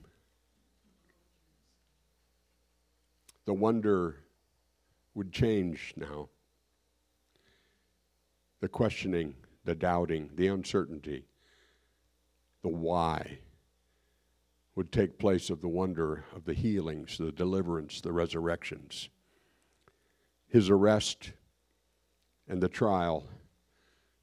The 3.45 3.53
wonder 3.53 4.17
would 5.13 5.33
change 5.33 5.93
now. 5.97 6.29
The 8.61 8.69
questioning, 8.69 9.35
the 9.65 9.75
doubting, 9.75 10.29
the 10.35 10.47
uncertainty, 10.47 11.25
the 12.61 12.69
why 12.69 13.39
would 14.75 14.91
take 14.91 15.17
place 15.17 15.49
of 15.49 15.61
the 15.61 15.67
wonder 15.67 16.23
of 16.35 16.45
the 16.45 16.53
healings, 16.53 17.17
the 17.17 17.31
deliverance, 17.31 17.99
the 18.01 18.11
resurrections 18.13 19.09
his 20.49 20.69
arrest 20.69 21.31
and 22.47 22.61
the 22.61 22.67
trial, 22.67 23.23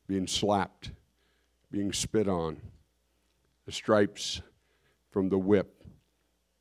being 0.06 0.26
slapped, 0.26 0.90
being 1.70 1.92
spit 1.92 2.28
on, 2.28 2.60
the 3.64 3.72
stripes 3.72 4.42
from 5.10 5.28
the 5.28 5.38
whip, 5.38 5.84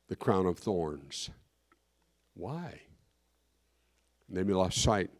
the 0.08 0.16
crown 0.16 0.46
of 0.46 0.58
thorns. 0.58 1.30
Why? 2.34 2.80
And 4.28 4.36
they 4.36 4.42
lost 4.42 4.82
sight 4.82 5.10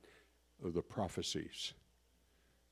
of 0.64 0.74
the 0.74 0.82
prophecies 0.82 1.74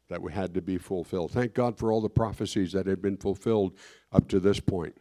that 0.08 0.20
we 0.20 0.32
had 0.32 0.54
to 0.54 0.60
be 0.60 0.78
fulfilled. 0.78 1.30
Thank 1.30 1.54
God 1.54 1.78
for 1.78 1.90
all 1.90 2.00
the 2.00 2.10
prophecies 2.10 2.72
that 2.72 2.86
had 2.86 3.00
been 3.00 3.16
fulfilled 3.16 3.76
up 4.12 4.28
to 4.28 4.40
this 4.40 4.60
point. 4.60 4.96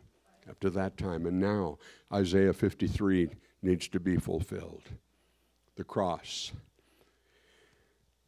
up 0.50 0.60
to 0.60 0.70
that 0.72 0.98
time. 0.98 1.26
And 1.26 1.40
now 1.40 1.78
Isaiah 2.12 2.54
53 2.54 3.30
needs 3.62 3.88
to 3.90 4.00
be 4.00 4.18
fulfilled. 4.18 4.84
The 5.76 5.84
cross, 5.84 6.52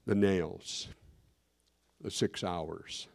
the 0.05 0.15
nails, 0.15 0.87
the 2.01 2.09
six 2.09 2.43
hours, 2.43 3.07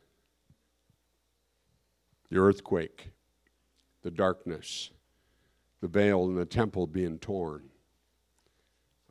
the 2.31 2.39
earthquake, 2.39 3.11
the 4.03 4.11
darkness, 4.11 4.91
the 5.81 5.89
veil 5.89 6.25
in 6.27 6.37
the 6.37 6.47
temple 6.47 6.87
being 6.87 7.19
torn. 7.19 7.71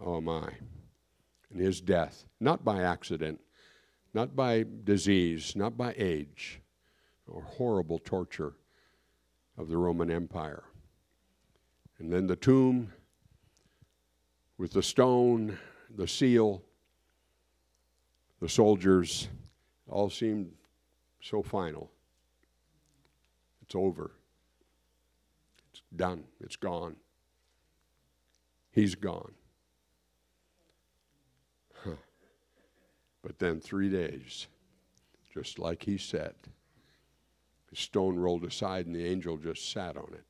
Oh 0.03 0.21
my. 0.21 0.49
And 1.51 1.59
his 1.59 1.81
death, 1.81 2.25
not 2.39 2.63
by 2.63 2.83
accident, 2.83 3.41
not 4.13 4.35
by 4.35 4.65
disease, 4.83 5.55
not 5.55 5.77
by 5.77 5.93
age, 5.97 6.61
or 7.27 7.41
horrible 7.41 7.99
torture 7.99 8.53
of 9.57 9.67
the 9.67 9.77
Roman 9.77 10.09
Empire. 10.09 10.63
And 11.97 12.11
then 12.11 12.27
the 12.27 12.35
tomb 12.35 12.93
with 14.59 14.73
the 14.73 14.83
stone, 14.83 15.57
the 15.95 16.07
seal, 16.07 16.61
the 18.41 18.49
soldiers, 18.49 19.29
all 19.89 20.09
seemed 20.09 20.51
so 21.21 21.41
final. 21.41 21.89
It's 23.63 23.73
over. 23.73 24.11
It's 25.71 25.81
done. 25.95 26.25
It's 26.41 26.57
gone. 26.57 26.97
He's 28.71 28.95
gone. 28.95 29.31
Huh. 31.83 31.95
But 33.23 33.39
then 33.39 33.61
three 33.61 33.89
days, 33.89 34.47
just 35.33 35.57
like 35.57 35.83
he 35.83 35.97
said, 35.97 36.35
the 37.69 37.77
stone 37.77 38.17
rolled 38.17 38.43
aside 38.43 38.87
and 38.87 38.95
the 38.95 39.05
angel 39.05 39.37
just 39.37 39.71
sat 39.71 39.95
on 39.95 40.13
it 40.13 40.25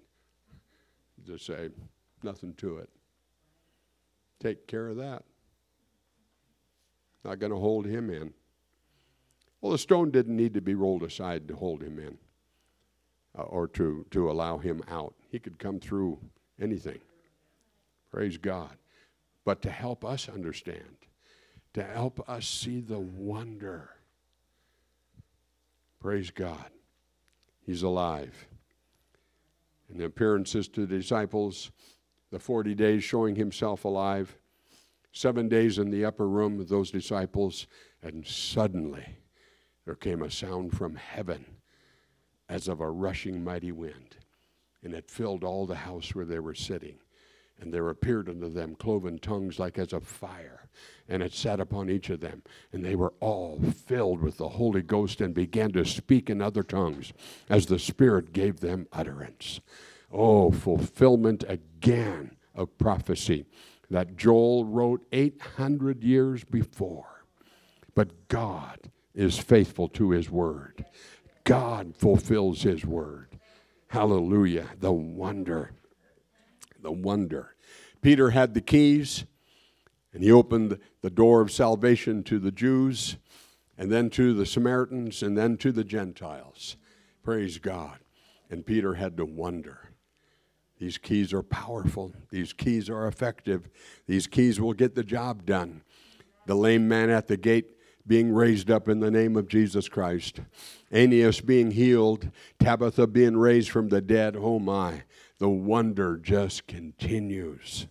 to 1.26 1.38
say, 1.38 1.70
nothing 2.22 2.54
to 2.56 2.78
it. 2.78 2.90
Take 4.40 4.68
care 4.68 4.88
of 4.88 4.98
that. 4.98 5.24
Not 7.24 7.40
going 7.40 7.52
to 7.52 7.60
hold 7.60 7.86
him 7.86 8.10
in. 8.10 8.34
Well, 9.62 9.74
the 9.74 9.78
stone 9.78 10.10
didn't 10.12 10.36
need 10.36 10.54
to 10.54 10.62
be 10.62 10.76
rolled 10.76 11.04
aside 11.04 11.48
to 11.50 11.56
hold 11.56 11.82
him 11.82 12.00
in 12.00 12.18
uh, 13.38 13.44
or 13.44 13.68
to, 13.68 14.06
to 14.12 14.32
allow 14.32 14.58
him 14.58 14.82
out. 14.90 15.14
He 15.30 15.40
could 15.40 15.60
come 15.60 15.80
through 15.80 16.18
anything. 16.62 17.00
Praise 18.12 18.38
God. 18.38 18.76
But 19.46 19.62
to 19.64 19.70
help 19.70 20.06
us 20.06 20.30
understand, 20.30 20.98
to 21.74 21.84
help 21.84 22.28
us 22.30 22.48
see 22.48 22.82
the 22.82 23.00
wonder. 23.00 23.90
Praise 26.00 26.32
God. 26.32 26.70
He's 27.66 27.84
alive. 27.84 28.48
And 29.90 30.00
the 30.00 30.06
appearances 30.06 30.68
to 30.70 30.86
the 30.86 30.98
disciples, 30.98 31.72
the 32.32 32.40
40 32.40 32.76
days 32.76 33.04
showing 33.04 33.36
himself 33.36 33.86
alive, 33.86 34.38
seven 35.12 35.50
days 35.50 35.80
in 35.80 35.90
the 35.90 36.06
upper 36.06 36.28
room 36.28 36.58
with 36.58 36.70
those 36.70 36.92
disciples, 36.92 37.68
and 38.02 38.26
suddenly 38.26 39.18
there 39.86 39.96
came 39.96 40.22
a 40.22 40.30
sound 40.30 40.78
from 40.78 40.96
heaven 40.96 41.46
as 42.48 42.68
of 42.68 42.80
a 42.80 42.90
rushing 42.90 43.44
mighty 43.44 43.72
wind, 43.72 44.18
and 44.84 44.94
it 44.94 45.10
filled 45.10 45.44
all 45.44 45.66
the 45.66 45.76
house 45.76 46.14
where 46.14 46.26
they 46.26 46.40
were 46.40 46.56
sitting. 46.56 47.00
And 47.62 47.74
there 47.74 47.90
appeared 47.90 48.30
unto 48.30 48.50
them 48.50 48.76
cloven 48.76 49.20
tongues 49.20 49.60
like 49.60 49.78
as 49.78 49.92
of 49.92 50.08
fire, 50.08 50.70
and 51.10 51.22
it 51.22 51.34
sat 51.34 51.60
upon 51.60 51.90
each 51.90 52.10
of 52.10 52.22
them. 52.22 52.42
And 52.72 52.86
they 52.86 52.96
were 52.96 53.14
all 53.20 53.60
filled 53.86 54.22
with 54.22 54.38
the 54.38 54.48
Holy 54.48 54.82
Ghost 54.82 55.20
and 55.20 55.34
began 55.34 55.74
to 55.74 55.84
speak 55.84 56.30
in 56.30 56.42
other 56.42 56.64
tongues 56.64 57.12
as 57.50 57.66
the 57.66 57.78
Spirit 57.78 58.32
gave 58.32 58.62
them 58.62 58.88
utterance. 58.94 59.60
Oh, 60.12 60.52
fulfillment 60.52 61.44
again 61.48 62.36
of 62.56 62.78
prophecy 62.78 63.46
that 63.90 64.18
Joel 64.18 64.66
wrote 64.66 65.06
800 65.12 66.04
years 66.04 66.44
before. 66.44 67.26
But 67.96 68.28
God 68.28 68.92
is 69.14 69.38
faithful 69.38 69.88
to 69.90 70.12
his 70.12 70.30
word. 70.30 70.86
God 71.44 71.96
fulfills 71.96 72.62
his 72.62 72.86
word. 72.86 73.40
Hallelujah. 73.88 74.70
The 74.80 74.92
wonder. 74.92 75.72
The 76.82 76.92
wonder. 76.92 77.56
Peter 78.02 78.30
had 78.30 78.54
the 78.54 78.62
keys 78.62 79.26
and 80.14 80.24
he 80.24 80.32
opened 80.32 80.80
the 81.02 81.10
door 81.10 81.42
of 81.42 81.52
salvation 81.52 82.24
to 82.24 82.40
the 82.40 82.52
Jews 82.52 83.18
and 83.78 83.92
then 83.92 84.10
to 84.12 84.34
the 84.34 84.46
Samaritans 84.46 85.22
and 85.24 85.38
then 85.38 85.58
to 85.58 85.72
the 85.72 85.84
Gentiles. 85.84 86.78
Praise 87.24 87.58
God. 87.58 88.00
And 88.50 88.66
Peter 88.66 88.96
had 88.96 89.18
to 89.18 89.26
wonder 89.26 89.89
these 90.80 90.98
keys 90.98 91.34
are 91.34 91.44
powerful. 91.44 92.14
These 92.32 92.54
keys 92.54 92.90
are 92.90 93.06
effective. 93.06 93.70
These 94.08 94.28
keys 94.28 94.62
will 94.62 94.74
get 94.74 94.96
the 94.96 95.04
job 95.04 95.46
done. 95.46 95.84
The 96.46 96.56
lame 96.56 96.88
man 96.88 97.10
at 97.10 97.28
the 97.28 97.38
gate 97.38 97.76
being 98.08 98.32
raised 98.32 98.72
up 98.72 98.88
in 98.88 99.02
the 99.02 99.12
name 99.12 99.36
of 99.36 99.50
Jesus 99.50 99.90
Christ. 99.90 100.40
Aeneas 100.92 101.42
being 101.42 101.72
healed. 101.72 102.32
Tabitha 102.60 103.08
being 103.08 103.36
raised 103.36 103.70
from 103.70 103.90
the 103.90 104.02
dead. 104.02 104.38
Oh 104.38 104.58
my. 104.58 105.04
The 105.38 105.50
wonder 105.50 106.18
just 106.18 106.66
continues. 106.66 107.88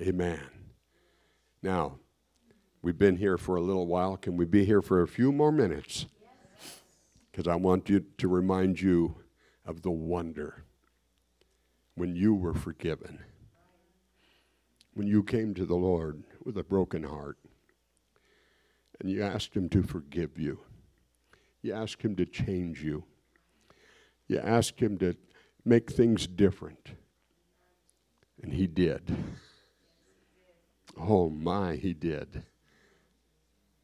Amen. 0.00 0.40
Now, 1.60 1.98
we've 2.82 2.98
been 2.98 3.16
here 3.16 3.36
for 3.36 3.56
a 3.56 3.60
little 3.60 3.88
while. 3.88 4.16
Can 4.16 4.36
we 4.36 4.44
be 4.44 4.64
here 4.64 4.80
for 4.80 5.02
a 5.02 5.08
few 5.08 5.32
more 5.32 5.52
minutes? 5.52 6.06
Because 7.30 7.48
I 7.48 7.56
want 7.56 7.88
you 7.88 8.04
to 8.18 8.28
remind 8.28 8.80
you 8.80 9.16
of 9.66 9.82
the 9.82 9.90
wonder 9.90 10.64
when 12.00 12.16
you 12.16 12.32
were 12.34 12.54
forgiven, 12.54 13.18
when 14.94 15.06
you 15.06 15.22
came 15.22 15.52
to 15.52 15.66
the 15.66 15.74
Lord 15.74 16.24
with 16.42 16.56
a 16.56 16.64
broken 16.64 17.02
heart, 17.02 17.36
and 18.98 19.10
you 19.10 19.22
asked 19.22 19.54
Him 19.54 19.68
to 19.68 19.82
forgive 19.82 20.38
you, 20.38 20.60
you 21.60 21.74
asked 21.74 22.00
Him 22.00 22.16
to 22.16 22.24
change 22.24 22.82
you, 22.82 23.04
you 24.28 24.38
asked 24.38 24.80
Him 24.80 24.96
to 24.96 25.14
make 25.66 25.92
things 25.92 26.26
different, 26.26 26.92
and 28.42 28.54
He 28.54 28.66
did. 28.66 29.14
Oh 30.98 31.28
my, 31.28 31.76
He 31.76 31.92
did. 31.92 32.44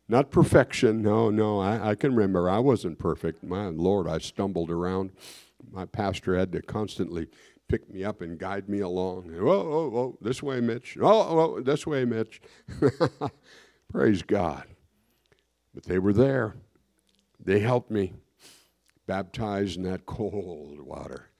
Not 0.08 0.30
perfection. 0.30 1.02
No, 1.02 1.28
no. 1.28 1.60
I, 1.60 1.90
I, 1.90 1.94
can 1.94 2.14
remember 2.14 2.48
I 2.48 2.60
wasn't 2.60 2.98
perfect. 2.98 3.44
My 3.44 3.66
Lord, 3.66 4.08
I 4.08 4.18
stumbled 4.18 4.70
around. 4.70 5.10
My 5.70 5.84
pastor 5.84 6.34
had 6.34 6.52
to 6.52 6.62
constantly 6.62 7.26
pick 7.68 7.92
me 7.92 8.04
up 8.04 8.20
and 8.20 8.38
guide 8.38 8.68
me 8.68 8.80
along. 8.80 9.34
Oh, 9.38 9.44
whoa, 9.44 9.88
whoa, 9.88 10.18
this 10.20 10.42
way, 10.42 10.60
Mitch. 10.60 10.96
Oh, 11.00 11.34
whoa, 11.34 11.60
this 11.60 11.86
way, 11.86 12.04
Mitch. 12.04 12.40
Praise 13.92 14.22
God. 14.22 14.64
But 15.74 15.84
they 15.84 15.98
were 15.98 16.12
there. 16.12 16.56
They 17.38 17.60
helped 17.60 17.90
me 17.90 18.14
baptized 19.06 19.76
in 19.76 19.84
that 19.84 20.06
cold 20.06 20.80
water. 20.80 21.30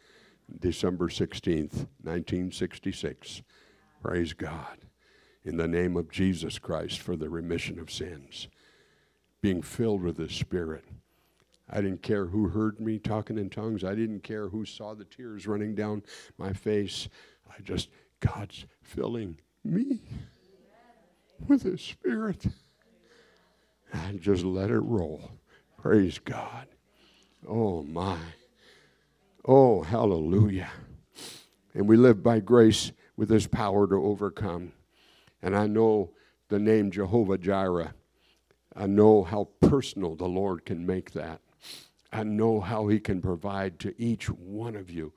December 0.61 1.09
16th, 1.09 1.87
1966. 2.03 3.43
Praise 4.03 4.33
God. 4.33 4.79
In 5.45 5.57
the 5.57 5.69
name 5.69 5.97
of 5.97 6.11
Jesus 6.11 6.59
Christ 6.59 7.01
for 7.01 7.17
the 7.17 7.29
remission 7.29 7.79
of 7.79 7.91
sins. 7.91 8.49
Being 9.43 9.63
filled 9.63 10.03
with 10.03 10.17
the 10.17 10.29
Spirit. 10.29 10.85
I 11.69 11.81
didn't 11.81 12.03
care 12.03 12.27
who 12.27 12.49
heard 12.49 12.81
me 12.81 12.99
talking 12.99 13.39
in 13.39 13.51
tongues. 13.51 13.83
I 13.83 13.95
didn't 13.95 14.23
care 14.23 14.49
who 14.49 14.65
saw 14.65 14.95
the 14.95 15.05
tears 15.05 15.47
running 15.47 15.75
down 15.75 16.05
my 16.39 16.53
face. 16.53 17.09
I 17.49 17.61
just, 17.63 17.89
God's 18.21 18.67
filling 18.83 19.39
me 19.65 20.01
with 21.49 21.63
His 21.63 21.81
Spirit. 21.81 22.47
And 23.93 24.21
just 24.21 24.45
let 24.45 24.71
it 24.71 24.81
roll. 24.81 25.31
Praise 25.81 26.19
God. 26.19 26.69
Oh, 27.49 27.83
my. 27.83 28.19
Oh, 29.45 29.83
hallelujah. 29.83 30.71
And 31.75 31.89
we 31.89 31.97
live 31.97 32.23
by 32.23 32.41
grace 32.41 32.93
with 33.17 33.29
His 33.29 33.47
power 33.47 33.87
to 33.89 33.95
overcome. 33.95 34.73
And 35.43 35.57
I 35.57 35.67
know 35.67 36.11
the 36.49 36.59
name 36.59 36.91
Jehovah 36.91 37.39
Jireh. 37.39 37.95
I 38.75 38.87
know 38.87 39.25
how 39.25 39.49
personal 39.61 40.15
the 40.15 40.29
Lord 40.29 40.65
can 40.65 40.85
make 40.85 41.13
that 41.13 41.41
and 42.13 42.37
know 42.37 42.61
how 42.61 42.89
He 42.89 42.99
can 42.99 43.21
provide 43.21 43.79
to 43.81 43.95
each 44.01 44.31
one 44.31 44.77
of 44.77 44.91
you. 44.91 45.13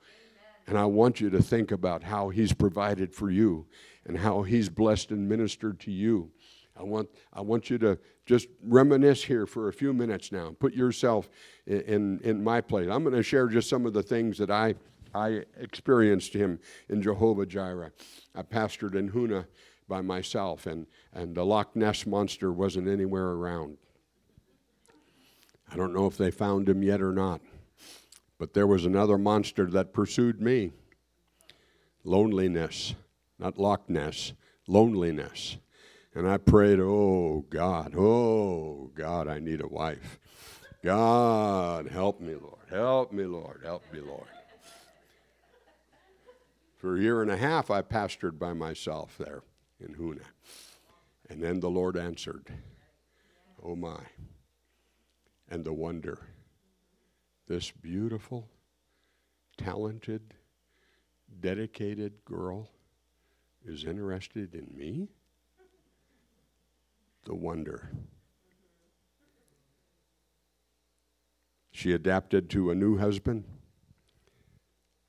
And 0.66 0.78
I 0.78 0.84
want 0.84 1.20
you 1.20 1.30
to 1.30 1.42
think 1.42 1.72
about 1.72 2.02
how 2.02 2.28
He's 2.28 2.52
provided 2.52 3.14
for 3.14 3.30
you 3.30 3.66
and 4.06 4.18
how 4.18 4.42
He's 4.42 4.68
blessed 4.68 5.10
and 5.10 5.28
ministered 5.28 5.80
to 5.80 5.90
you. 5.90 6.30
I 6.78 6.82
want, 6.82 7.08
I 7.32 7.40
want 7.40 7.68
you 7.68 7.78
to 7.78 7.98
just 8.26 8.48
reminisce 8.62 9.24
here 9.24 9.46
for 9.46 9.68
a 9.68 9.72
few 9.72 9.92
minutes 9.92 10.32
now. 10.32 10.54
Put 10.58 10.72
yourself 10.72 11.28
in, 11.66 11.80
in, 11.82 12.20
in 12.20 12.44
my 12.44 12.60
place. 12.60 12.88
I'm 12.90 13.02
going 13.02 13.14
to 13.14 13.22
share 13.22 13.48
just 13.48 13.68
some 13.68 13.86
of 13.86 13.92
the 13.92 14.02
things 14.02 14.38
that 14.38 14.50
I, 14.50 14.74
I 15.14 15.42
experienced 15.58 16.32
Him 16.32 16.58
in 16.88 17.02
Jehovah 17.02 17.46
Jireh. 17.46 17.92
I 18.34 18.42
pastored 18.42 18.94
in 18.94 19.10
Hoonah 19.10 19.46
by 19.88 20.00
myself, 20.00 20.66
and, 20.66 20.86
and 21.12 21.34
the 21.34 21.44
Loch 21.44 21.74
Ness 21.74 22.06
Monster 22.06 22.52
wasn't 22.52 22.88
anywhere 22.88 23.30
around. 23.30 23.76
I 25.70 25.76
don't 25.76 25.92
know 25.92 26.06
if 26.06 26.16
they 26.16 26.30
found 26.30 26.68
him 26.68 26.82
yet 26.82 27.00
or 27.00 27.12
not. 27.12 27.40
But 28.38 28.54
there 28.54 28.66
was 28.66 28.84
another 28.84 29.18
monster 29.18 29.66
that 29.66 29.92
pursued 29.92 30.40
me 30.40 30.72
loneliness, 32.04 32.94
not 33.38 33.58
Loch 33.58 33.88
Ness, 33.88 34.32
loneliness. 34.66 35.58
And 36.14 36.28
I 36.28 36.38
prayed, 36.38 36.80
oh 36.80 37.44
God, 37.50 37.94
oh 37.96 38.90
God, 38.94 39.28
I 39.28 39.38
need 39.38 39.60
a 39.60 39.68
wife. 39.68 40.18
God, 40.82 41.88
help 41.88 42.20
me, 42.20 42.34
Lord. 42.34 42.66
Help 42.70 43.12
me, 43.12 43.24
Lord. 43.24 43.60
Help 43.62 43.84
me, 43.92 44.00
Lord. 44.00 44.26
For 46.78 46.96
a 46.96 47.00
year 47.00 47.20
and 47.20 47.30
a 47.30 47.36
half, 47.36 47.70
I 47.70 47.82
pastored 47.82 48.38
by 48.38 48.54
myself 48.54 49.18
there 49.18 49.42
in 49.78 49.94
Hoonah. 49.94 50.24
And 51.28 51.42
then 51.42 51.60
the 51.60 51.70
Lord 51.70 51.96
answered, 51.96 52.46
Oh 53.62 53.76
my. 53.76 54.00
And 55.50 55.64
the 55.64 55.72
wonder 55.72 56.18
this 57.48 57.72
beautiful, 57.72 58.48
talented, 59.56 60.34
dedicated 61.40 62.12
girl 62.24 62.70
is 63.64 63.84
interested 63.84 64.54
in 64.54 64.68
me? 64.72 65.08
The 67.24 67.34
wonder. 67.34 67.90
She 71.72 71.92
adapted 71.92 72.48
to 72.50 72.70
a 72.70 72.74
new 72.74 72.98
husband, 72.98 73.42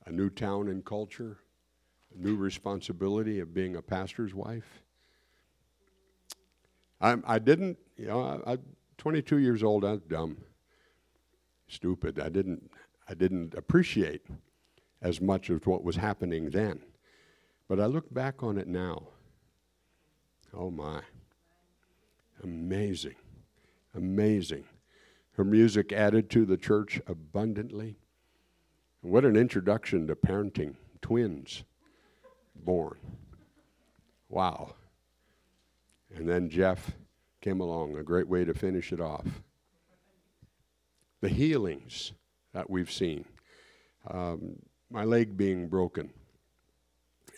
a 0.07 0.11
new 0.11 0.31
town 0.31 0.67
and 0.67 0.83
culture, 0.83 1.37
a 2.15 2.17
new 2.17 2.35
responsibility 2.35 3.39
of 3.39 3.53
being 3.53 3.75
a 3.75 3.81
pastor's 3.83 4.33
wife. 4.33 4.81
I, 6.99 7.17
I 7.25 7.37
didn't, 7.37 7.77
you 7.97 8.07
know, 8.07 8.21
I, 8.21 8.53
I, 8.53 8.57
22 9.01 9.39
years 9.39 9.63
old, 9.63 9.83
I 9.83 9.93
was 9.93 10.01
dumb, 10.01 10.37
stupid. 11.67 12.19
I 12.19 12.29
didn't, 12.29 12.69
I 13.09 13.15
didn't 13.15 13.55
appreciate 13.55 14.21
as 15.01 15.19
much 15.19 15.49
as 15.49 15.61
what 15.65 15.83
was 15.83 15.95
happening 15.95 16.51
then. 16.51 16.81
But 17.67 17.79
I 17.79 17.87
look 17.87 18.13
back 18.13 18.43
on 18.43 18.59
it 18.59 18.67
now. 18.67 19.07
Oh 20.53 20.69
my. 20.69 21.01
Amazing. 22.43 23.15
Amazing. 23.95 24.65
Her 25.31 25.45
music 25.45 25.91
added 25.91 26.29
to 26.29 26.45
the 26.45 26.57
church 26.57 27.01
abundantly. 27.07 27.97
What 29.01 29.25
an 29.25 29.35
introduction 29.35 30.05
to 30.05 30.15
parenting. 30.15 30.75
Twins 31.01 31.63
born. 32.53 32.99
Wow. 34.29 34.75
And 36.15 36.29
then 36.29 36.51
Jeff 36.51 36.91
came 37.41 37.59
along, 37.59 37.97
a 37.97 38.03
great 38.03 38.27
way 38.27 38.45
to 38.45 38.53
finish 38.53 38.93
it 38.93 39.01
off. 39.01 39.25
The 41.21 41.29
healings 41.29 42.13
that 42.53 42.69
we've 42.69 42.91
seen. 42.91 43.25
Um, 44.09 44.57
my 44.89 45.03
leg 45.03 45.37
being 45.37 45.67
broken. 45.67 46.11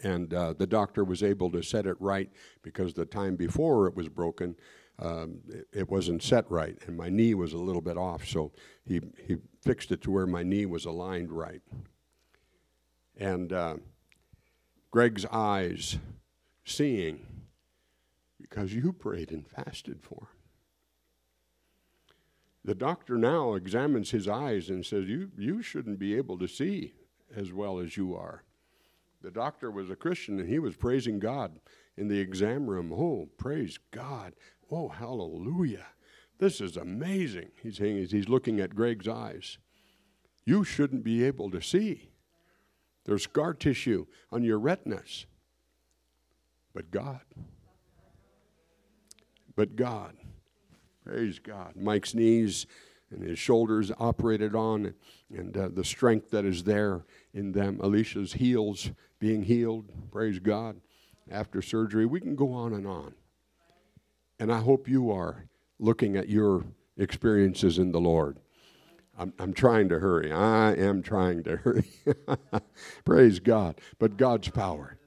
And 0.04 0.34
uh, 0.34 0.54
the 0.54 0.68
doctor 0.68 1.04
was 1.04 1.24
able 1.24 1.50
to 1.52 1.64
set 1.64 1.86
it 1.86 1.96
right 2.00 2.30
because 2.62 2.94
the 2.94 3.06
time 3.06 3.36
before 3.36 3.88
it 3.88 3.96
was 3.96 4.10
broken, 4.10 4.56
um, 5.00 5.40
it, 5.50 5.68
it, 5.72 5.90
wasn't 5.90 6.22
set 6.22 6.50
right, 6.52 6.78
and 6.86 6.96
my 6.96 7.10
knee 7.10 7.34
was 7.34 7.54
a 7.54 7.58
little 7.58 7.82
bit 7.82 7.98
off. 7.98 8.28
So 8.28 8.52
he, 8.86 9.02
he 9.26 9.38
fixed 9.62 9.92
it 9.92 10.02
to 10.04 10.12
where 10.12 10.28
my 10.28 10.44
knee 10.44 10.66
was 10.66 10.86
aligned 10.86 11.32
right. 11.32 11.62
And 13.18 13.52
uh, 13.52 13.76
Greg's 14.92 15.26
eyes 15.26 15.98
seeing 16.66 17.26
because 18.50 18.74
you 18.74 18.92
prayed 18.92 19.32
and 19.32 19.48
fasted 19.48 20.02
for 20.02 20.16
him. 20.16 20.28
The 22.66 22.76
doctor 22.76 23.18
now 23.18 23.54
examines 23.54 24.12
his 24.12 24.28
eyes 24.28 24.70
and 24.70 24.86
says, 24.86 25.08
You, 25.08 25.32
you 25.38 25.62
shouldn't 25.62 25.98
be 25.98 26.16
able 26.16 26.38
to 26.40 26.48
see 26.48 26.94
as 27.36 27.54
well 27.54 27.80
as 27.80 27.96
you 27.98 28.16
are. 28.16 28.44
The 29.22 29.32
doctor 29.32 29.72
was 29.72 29.90
a 29.90 29.96
Christian 29.96 30.40
and 30.40 30.50
he 30.50 30.60
was 30.60 30.76
praising 30.76 31.20
God 31.20 31.60
in 31.98 32.10
the 32.10 32.20
exam 32.20 32.68
room. 32.68 32.92
Oh, 32.92 33.30
praise 33.38 33.80
God. 33.92 34.34
Oh, 34.70 34.90
hallelujah. 34.90 35.86
This 36.40 36.60
is 36.60 36.76
amazing. 36.76 37.52
He's 37.62 37.78
saying 37.78 38.08
he's 38.10 38.30
looking 38.30 38.60
at 38.60 38.76
Greg's 38.76 39.08
eyes. 39.08 39.58
You 40.46 40.66
shouldn't 40.66 41.04
be 41.04 41.24
able 41.24 41.50
to 41.52 41.62
see. 41.62 42.10
There's 43.06 43.24
scar 43.24 43.54
tissue 43.54 44.06
on 44.32 44.44
your 44.44 44.60
retinas. 44.60 45.26
But 46.74 46.92
God. 46.92 47.22
But 49.56 49.76
God. 49.76 50.16
Praise 51.06 51.40
God. 51.40 51.74
Mike's 51.76 52.14
knees 52.14 52.66
and 53.12 53.24
his 53.24 53.38
shoulders 53.38 53.92
operated 54.00 54.56
on, 54.56 54.94
and 55.30 55.56
uh, 55.56 55.70
the 55.72 55.84
strength 55.84 56.32
that 56.32 56.46
is 56.46 56.64
there 56.64 57.06
in 57.34 57.52
them. 57.52 57.80
Alicia's 57.82 58.34
heels 58.34 58.92
being 59.20 59.44
healed. 59.44 59.86
Praise 60.12 60.40
God. 60.40 60.78
After 61.30 61.62
surgery, 61.62 62.06
we 62.06 62.20
can 62.20 62.36
go 62.36 62.52
on 62.52 62.74
and 62.74 62.88
on. 62.88 63.14
And 64.40 64.52
I 64.52 64.60
hope 64.60 64.90
you 64.90 65.12
are 65.12 65.46
looking 65.80 66.18
at 66.18 66.28
your 66.28 66.66
experiences 66.98 67.78
in 67.78 67.92
the 67.92 68.02
Lord. 68.02 68.40
I'm, 69.18 69.32
I'm 69.38 69.54
trying 69.54 69.90
to 69.90 70.00
hurry. 70.00 70.32
I 70.32 70.74
am 70.74 71.04
trying 71.04 71.44
to 71.44 71.58
hurry. 71.58 71.90
Praise 73.06 73.40
God. 73.40 73.80
But 74.00 74.18
God's 74.18 74.50
power. 74.50 74.98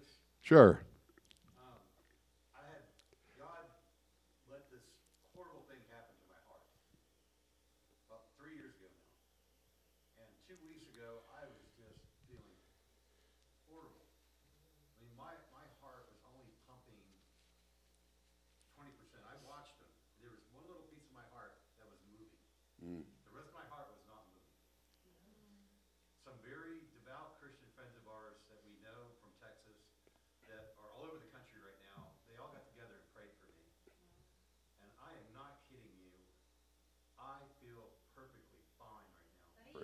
Sure. 0.41 0.86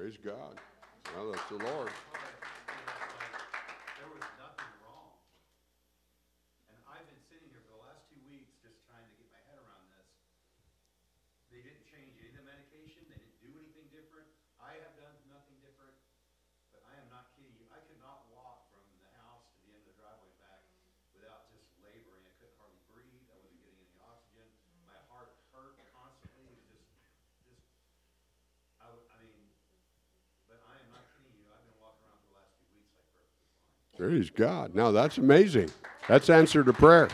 Praise 0.02 0.18
God. 0.18 0.58
Well, 1.14 1.30
that's 1.30 1.46
the 1.46 1.62
Lord. 1.62 1.86
There 3.94 4.10
was 4.10 4.26
nothing 4.34 4.72
wrong. 4.82 5.14
And 6.66 6.74
I've 6.90 7.06
been 7.06 7.22
sitting 7.30 7.46
here 7.54 7.62
for 7.62 7.78
the 7.78 7.86
last 7.86 8.10
two 8.10 8.18
weeks 8.26 8.50
just 8.66 8.82
trying 8.90 9.06
to 9.06 9.14
get 9.14 9.30
my 9.30 9.38
head 9.46 9.62
around 9.62 9.86
this. 9.94 10.10
They 11.54 11.62
didn't 11.62 11.86
change 11.86 12.18
any 12.18 12.34
of 12.34 12.42
the 12.42 12.42
medication. 12.50 13.06
They 13.06 13.14
didn't 13.14 13.38
do 13.46 13.54
anything 13.54 13.94
different. 13.94 14.26
I 14.58 14.74
have 14.82 14.90
done 14.98 15.14
nothing 15.30 15.54
different. 15.62 15.94
But 16.74 16.82
I 16.82 16.98
am 16.98 17.06
not 17.06 17.30
kidding 17.38 17.54
you. 17.54 17.70
I 17.70 17.78
could 17.86 18.02
not 18.02 18.26
walk 18.34 18.74
from 18.74 18.82
the 19.06 19.10
house 19.22 19.46
to 19.54 19.58
the 19.62 19.70
end 19.70 19.86
of 19.86 19.94
the 19.94 20.02
driveway 20.02 20.34
back 20.42 20.66
without 21.14 21.46
just 21.54 21.70
laboring. 21.78 22.26
I 22.26 22.34
couldn't 22.42 22.58
hardly 22.58 22.82
breathe. 22.90 23.22
I 23.30 23.38
wasn't 23.38 23.62
getting 23.62 23.78
any 23.78 24.02
oxygen. 24.02 24.50
My 24.82 24.98
heart 25.14 25.30
hurt 25.54 25.78
constantly. 25.94 26.50
It 26.50 26.58
was 26.58 26.66
just, 26.74 26.90
just, 27.46 27.62
I, 28.82 28.90
I 28.90 29.22
mean, 29.22 29.46
but 30.52 30.60
I 30.68 30.76
am 30.84 30.92
not 30.92 31.08
kidding 31.16 31.32
you. 31.32 31.48
I've 31.48 31.64
been 31.64 31.80
walking 31.80 32.04
around 32.04 32.20
for 32.28 32.36
the 32.36 32.44
last 32.44 32.52
two 32.60 32.68
weeks 32.76 32.92
like 32.92 33.08
perfectly 33.16 33.48
fine. 33.56 33.72
Praise 34.02 34.30
God. 34.30 34.74
Now 34.74 34.90
that's 34.90 35.18
amazing. 35.18 35.70
That's 36.08 36.28
answer 36.28 36.64
to 36.64 36.72
prayer. 36.72 37.08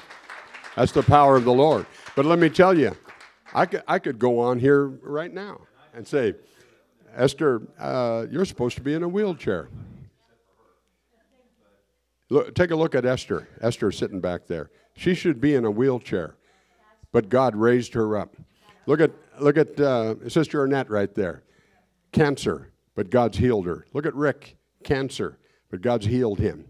That's 0.75 0.91
the 0.91 1.03
power 1.03 1.37
of 1.37 1.45
the 1.45 1.53
Lord. 1.53 1.85
But 2.17 2.25
let 2.25 2.39
me 2.39 2.49
tell 2.49 2.79
you, 2.79 2.97
I 3.53 3.67
could, 3.67 3.83
I 3.87 3.99
could 3.99 4.19
go 4.19 4.41
on 4.41 4.59
here 4.59 4.87
right 4.87 5.31
now 5.31 5.61
and 5.93 6.09
say, 6.09 6.33
Esther, 7.15 7.61
uh, 7.79 8.25
you're 8.31 8.47
supposed 8.47 8.77
to 8.77 8.83
be 8.83 8.95
in 8.95 9.03
a 9.03 9.09
wheelchair. 9.09 9.69
Look, 12.31 12.55
take 12.55 12.71
a 12.71 12.77
look 12.77 12.95
at 12.95 13.05
Esther. 13.05 13.47
Esther 13.61 13.93
sitting 13.93 14.23
back 14.23 14.47
there. 14.47 14.71
She 14.97 15.15
should 15.15 15.43
be 15.43 15.55
in 15.57 15.67
a 15.67 15.71
wheelchair, 15.71 16.37
but 17.13 17.29
God 17.29 17.55
raised 17.55 17.93
her 17.93 18.17
up. 18.17 18.35
Look 18.87 19.03
at 19.03 19.11
look 19.39 19.59
at 19.59 19.79
uh, 19.79 20.27
Sister 20.31 20.65
Annette 20.65 20.89
right 20.89 21.15
there. 21.15 21.43
Cancer, 22.13 22.73
but 22.95 23.11
God's 23.11 23.37
healed 23.37 23.67
her. 23.67 23.85
Look 23.93 24.07
at 24.07 24.15
Rick, 24.15 24.57
cancer, 24.85 25.37
but 25.71 25.83
God's 25.83 26.07
healed 26.07 26.39
him. 26.39 26.65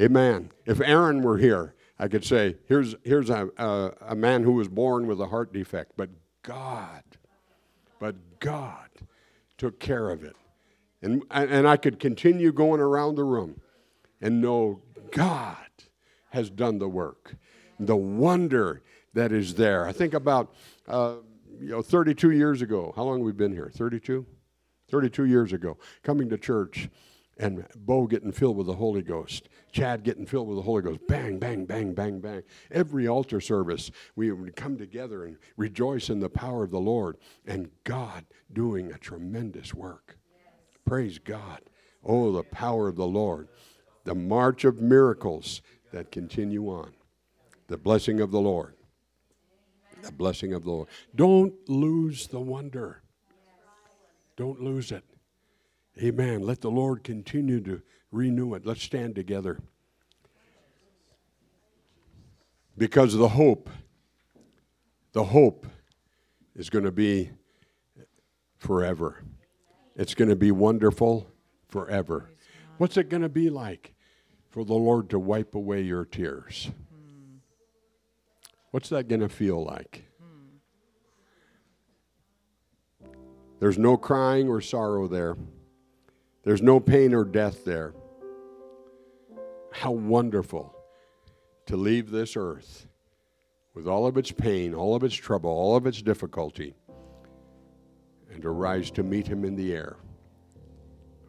Amen. 0.00 0.50
If 0.64 0.80
Aaron 0.80 1.22
were 1.22 1.38
here, 1.38 1.74
I 1.98 2.08
could 2.08 2.24
say, 2.24 2.56
here's, 2.66 2.94
here's 3.02 3.30
a, 3.30 3.48
a, 3.58 3.92
a 4.10 4.14
man 4.14 4.44
who 4.44 4.52
was 4.52 4.68
born 4.68 5.06
with 5.06 5.20
a 5.20 5.26
heart 5.26 5.52
defect, 5.52 5.92
but 5.96 6.10
God, 6.42 7.02
but 7.98 8.14
God 8.38 8.88
took 9.56 9.80
care 9.80 10.10
of 10.10 10.22
it. 10.22 10.36
And, 11.02 11.24
and 11.30 11.66
I 11.66 11.76
could 11.76 11.98
continue 11.98 12.52
going 12.52 12.80
around 12.80 13.16
the 13.16 13.24
room 13.24 13.60
and 14.20 14.40
know 14.40 14.82
God 15.10 15.56
has 16.30 16.50
done 16.50 16.78
the 16.78 16.88
work. 16.88 17.36
The 17.80 17.96
wonder 17.96 18.82
that 19.14 19.32
is 19.32 19.54
there. 19.54 19.86
I 19.86 19.92
think 19.92 20.14
about, 20.14 20.54
uh, 20.86 21.16
you 21.60 21.70
know, 21.70 21.82
32 21.82 22.30
years 22.32 22.62
ago. 22.62 22.92
How 22.94 23.04
long 23.04 23.18
have 23.18 23.26
we 23.26 23.32
been 23.32 23.52
here? 23.52 23.70
32? 23.72 24.26
32 24.90 25.24
years 25.26 25.52
ago, 25.52 25.76
coming 26.02 26.28
to 26.30 26.38
church 26.38 26.88
and 27.38 27.64
Bo 27.76 28.06
getting 28.06 28.32
filled 28.32 28.56
with 28.56 28.66
the 28.66 28.74
Holy 28.74 29.02
Ghost, 29.02 29.48
Chad 29.70 30.02
getting 30.02 30.26
filled 30.26 30.48
with 30.48 30.56
the 30.56 30.62
Holy 30.62 30.82
Ghost, 30.82 31.00
bang, 31.06 31.38
bang, 31.38 31.64
bang, 31.64 31.94
bang, 31.94 32.20
bang. 32.20 32.42
Every 32.70 33.06
altar 33.06 33.40
service, 33.40 33.90
we 34.16 34.32
would 34.32 34.56
come 34.56 34.76
together 34.76 35.24
and 35.24 35.36
rejoice 35.56 36.10
in 36.10 36.20
the 36.20 36.28
power 36.28 36.64
of 36.64 36.70
the 36.70 36.80
Lord 36.80 37.18
and 37.46 37.70
God 37.84 38.24
doing 38.52 38.90
a 38.92 38.98
tremendous 38.98 39.72
work. 39.72 40.18
Praise 40.84 41.18
God. 41.18 41.60
Oh, 42.04 42.32
the 42.32 42.42
power 42.42 42.88
of 42.88 42.96
the 42.96 43.06
Lord. 43.06 43.48
The 44.04 44.14
march 44.14 44.64
of 44.64 44.80
miracles 44.80 45.62
that 45.92 46.10
continue 46.10 46.68
on. 46.68 46.92
The 47.68 47.76
blessing 47.76 48.20
of 48.20 48.30
the 48.30 48.40
Lord. 48.40 48.74
The 50.02 50.12
blessing 50.12 50.54
of 50.54 50.64
the 50.64 50.70
Lord. 50.70 50.88
Don't 51.14 51.54
lose 51.68 52.28
the 52.28 52.40
wonder. 52.40 53.02
Don't 54.36 54.62
lose 54.62 54.92
it. 54.92 55.04
Amen. 56.00 56.42
Let 56.42 56.60
the 56.60 56.70
Lord 56.70 57.02
continue 57.02 57.60
to 57.62 57.82
renew 58.12 58.54
it. 58.54 58.64
Let's 58.64 58.82
stand 58.82 59.14
together. 59.16 59.58
Because 62.76 63.16
the 63.16 63.28
hope, 63.28 63.68
the 65.12 65.24
hope 65.24 65.66
is 66.54 66.70
going 66.70 66.84
to 66.84 66.92
be 66.92 67.30
forever. 68.58 69.24
It's 69.96 70.14
going 70.14 70.28
to 70.28 70.36
be 70.36 70.52
wonderful 70.52 71.28
forever. 71.68 72.30
What's 72.76 72.96
it 72.96 73.08
going 73.08 73.22
to 73.22 73.28
be 73.28 73.50
like 73.50 73.94
for 74.50 74.64
the 74.64 74.74
Lord 74.74 75.10
to 75.10 75.18
wipe 75.18 75.56
away 75.56 75.82
your 75.82 76.04
tears? 76.04 76.70
What's 78.70 78.90
that 78.90 79.08
going 79.08 79.22
to 79.22 79.28
feel 79.28 79.64
like? 79.64 80.04
There's 83.58 83.78
no 83.78 83.96
crying 83.96 84.48
or 84.48 84.60
sorrow 84.60 85.08
there. 85.08 85.36
There's 86.48 86.62
no 86.62 86.80
pain 86.80 87.12
or 87.12 87.26
death 87.26 87.66
there. 87.66 87.92
How 89.70 89.90
wonderful 89.90 90.74
to 91.66 91.76
leave 91.76 92.10
this 92.10 92.38
earth 92.38 92.86
with 93.74 93.86
all 93.86 94.06
of 94.06 94.16
its 94.16 94.32
pain, 94.32 94.72
all 94.72 94.94
of 94.94 95.04
its 95.04 95.14
trouble, 95.14 95.50
all 95.50 95.76
of 95.76 95.86
its 95.86 96.00
difficulty, 96.00 96.74
and 98.32 98.40
to 98.40 98.48
rise 98.48 98.90
to 98.92 99.02
meet 99.02 99.26
Him 99.26 99.44
in 99.44 99.56
the 99.56 99.74
air. 99.74 99.98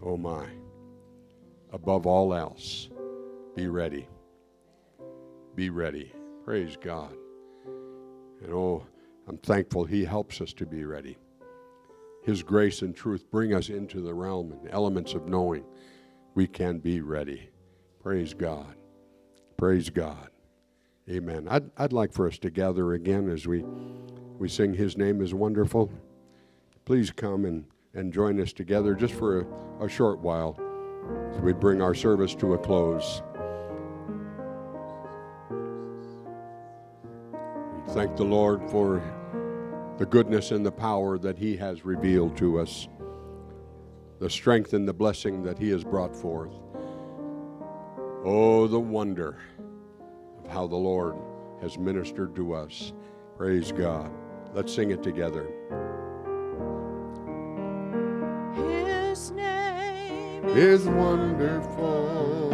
Oh 0.01 0.15
my. 0.15 0.45
Above 1.74 2.07
all 2.07 2.34
else, 2.34 2.88
be 3.57 3.67
ready. 3.67 4.07
Be 5.53 5.70
ready. 5.70 6.13
Praise 6.45 6.78
God. 6.82 7.13
And 8.41 8.53
oh, 8.53 8.88
I'm 9.28 9.38
thankful 9.39 9.84
He 9.84 10.05
helps 10.05 10.39
us 10.39 10.53
to 10.53 10.65
be 10.65 10.86
ready. 10.86 11.17
His 12.30 12.44
grace 12.44 12.84
and 12.84 12.96
truth 12.96 13.26
bring 13.32 13.56
us 13.56 13.70
into 13.70 14.02
the 14.02 14.14
realm 14.14 14.52
and 14.52 14.70
elements 14.70 15.16
of 15.16 15.28
knowing 15.28 15.64
we 16.36 16.46
can 16.46 16.78
be 16.78 17.02
ready. 17.02 17.50
Praise 18.04 18.36
God. 18.36 18.76
Praise 19.58 19.90
God. 19.90 20.30
Amen. 21.10 21.48
I'd, 21.50 21.72
I'd 21.76 21.92
like 21.92 22.14
for 22.14 22.28
us 22.28 22.38
to 22.38 22.52
gather 22.52 22.94
again 22.94 23.32
as 23.32 23.48
we, 23.48 23.66
we 24.38 24.48
sing 24.48 24.76
His 24.76 24.96
Name 24.96 25.24
is 25.24 25.34
Wonderful. 25.34 25.92
Please 26.86 27.10
come 27.10 27.46
and, 27.46 27.66
and 27.96 28.14
join 28.14 28.40
us 28.40 28.54
together 28.54 28.94
just 28.94 29.16
for 29.16 29.40
a, 29.40 29.86
a 29.86 29.90
short 29.90 30.20
while 30.20 30.56
as 31.34 31.42
we 31.42 31.52
bring 31.52 31.82
our 31.82 31.96
service 31.96 32.36
to 32.36 32.54
a 32.54 32.60
close. 32.60 33.24
We 37.88 37.94
thank 37.96 38.16
the 38.18 38.24
Lord 38.24 38.70
for 38.70 39.02
the 40.00 40.06
goodness 40.06 40.52
and 40.52 40.66
the 40.66 40.72
power 40.72 41.18
that 41.18 41.38
He 41.38 41.58
has 41.58 41.84
revealed 41.84 42.38
to 42.38 42.58
us, 42.58 42.88
the 44.20 44.30
strength 44.30 44.72
and 44.72 44.88
the 44.88 44.93
blessing 44.93 45.43
that 45.43 45.60
He 45.60 45.70
has 45.72 45.84
brought 45.84 46.16
forth. 46.16 46.54
Oh, 48.24 48.66
the 48.68 48.80
wonder 48.80 49.38
of 50.38 50.50
how 50.50 50.68
the 50.68 50.76
Lord 50.78 51.18
has 51.62 51.78
ministered 51.78 52.34
to 52.38 52.54
us. 52.54 52.93
Praise 53.38 53.74
God. 53.74 54.10
Let's 54.54 54.74
sing 54.74 54.91
it 54.91 55.04
together. 55.04 55.47
His 58.56 59.32
name 59.32 60.45
Is 60.45 60.86
wonderful. 60.86 62.49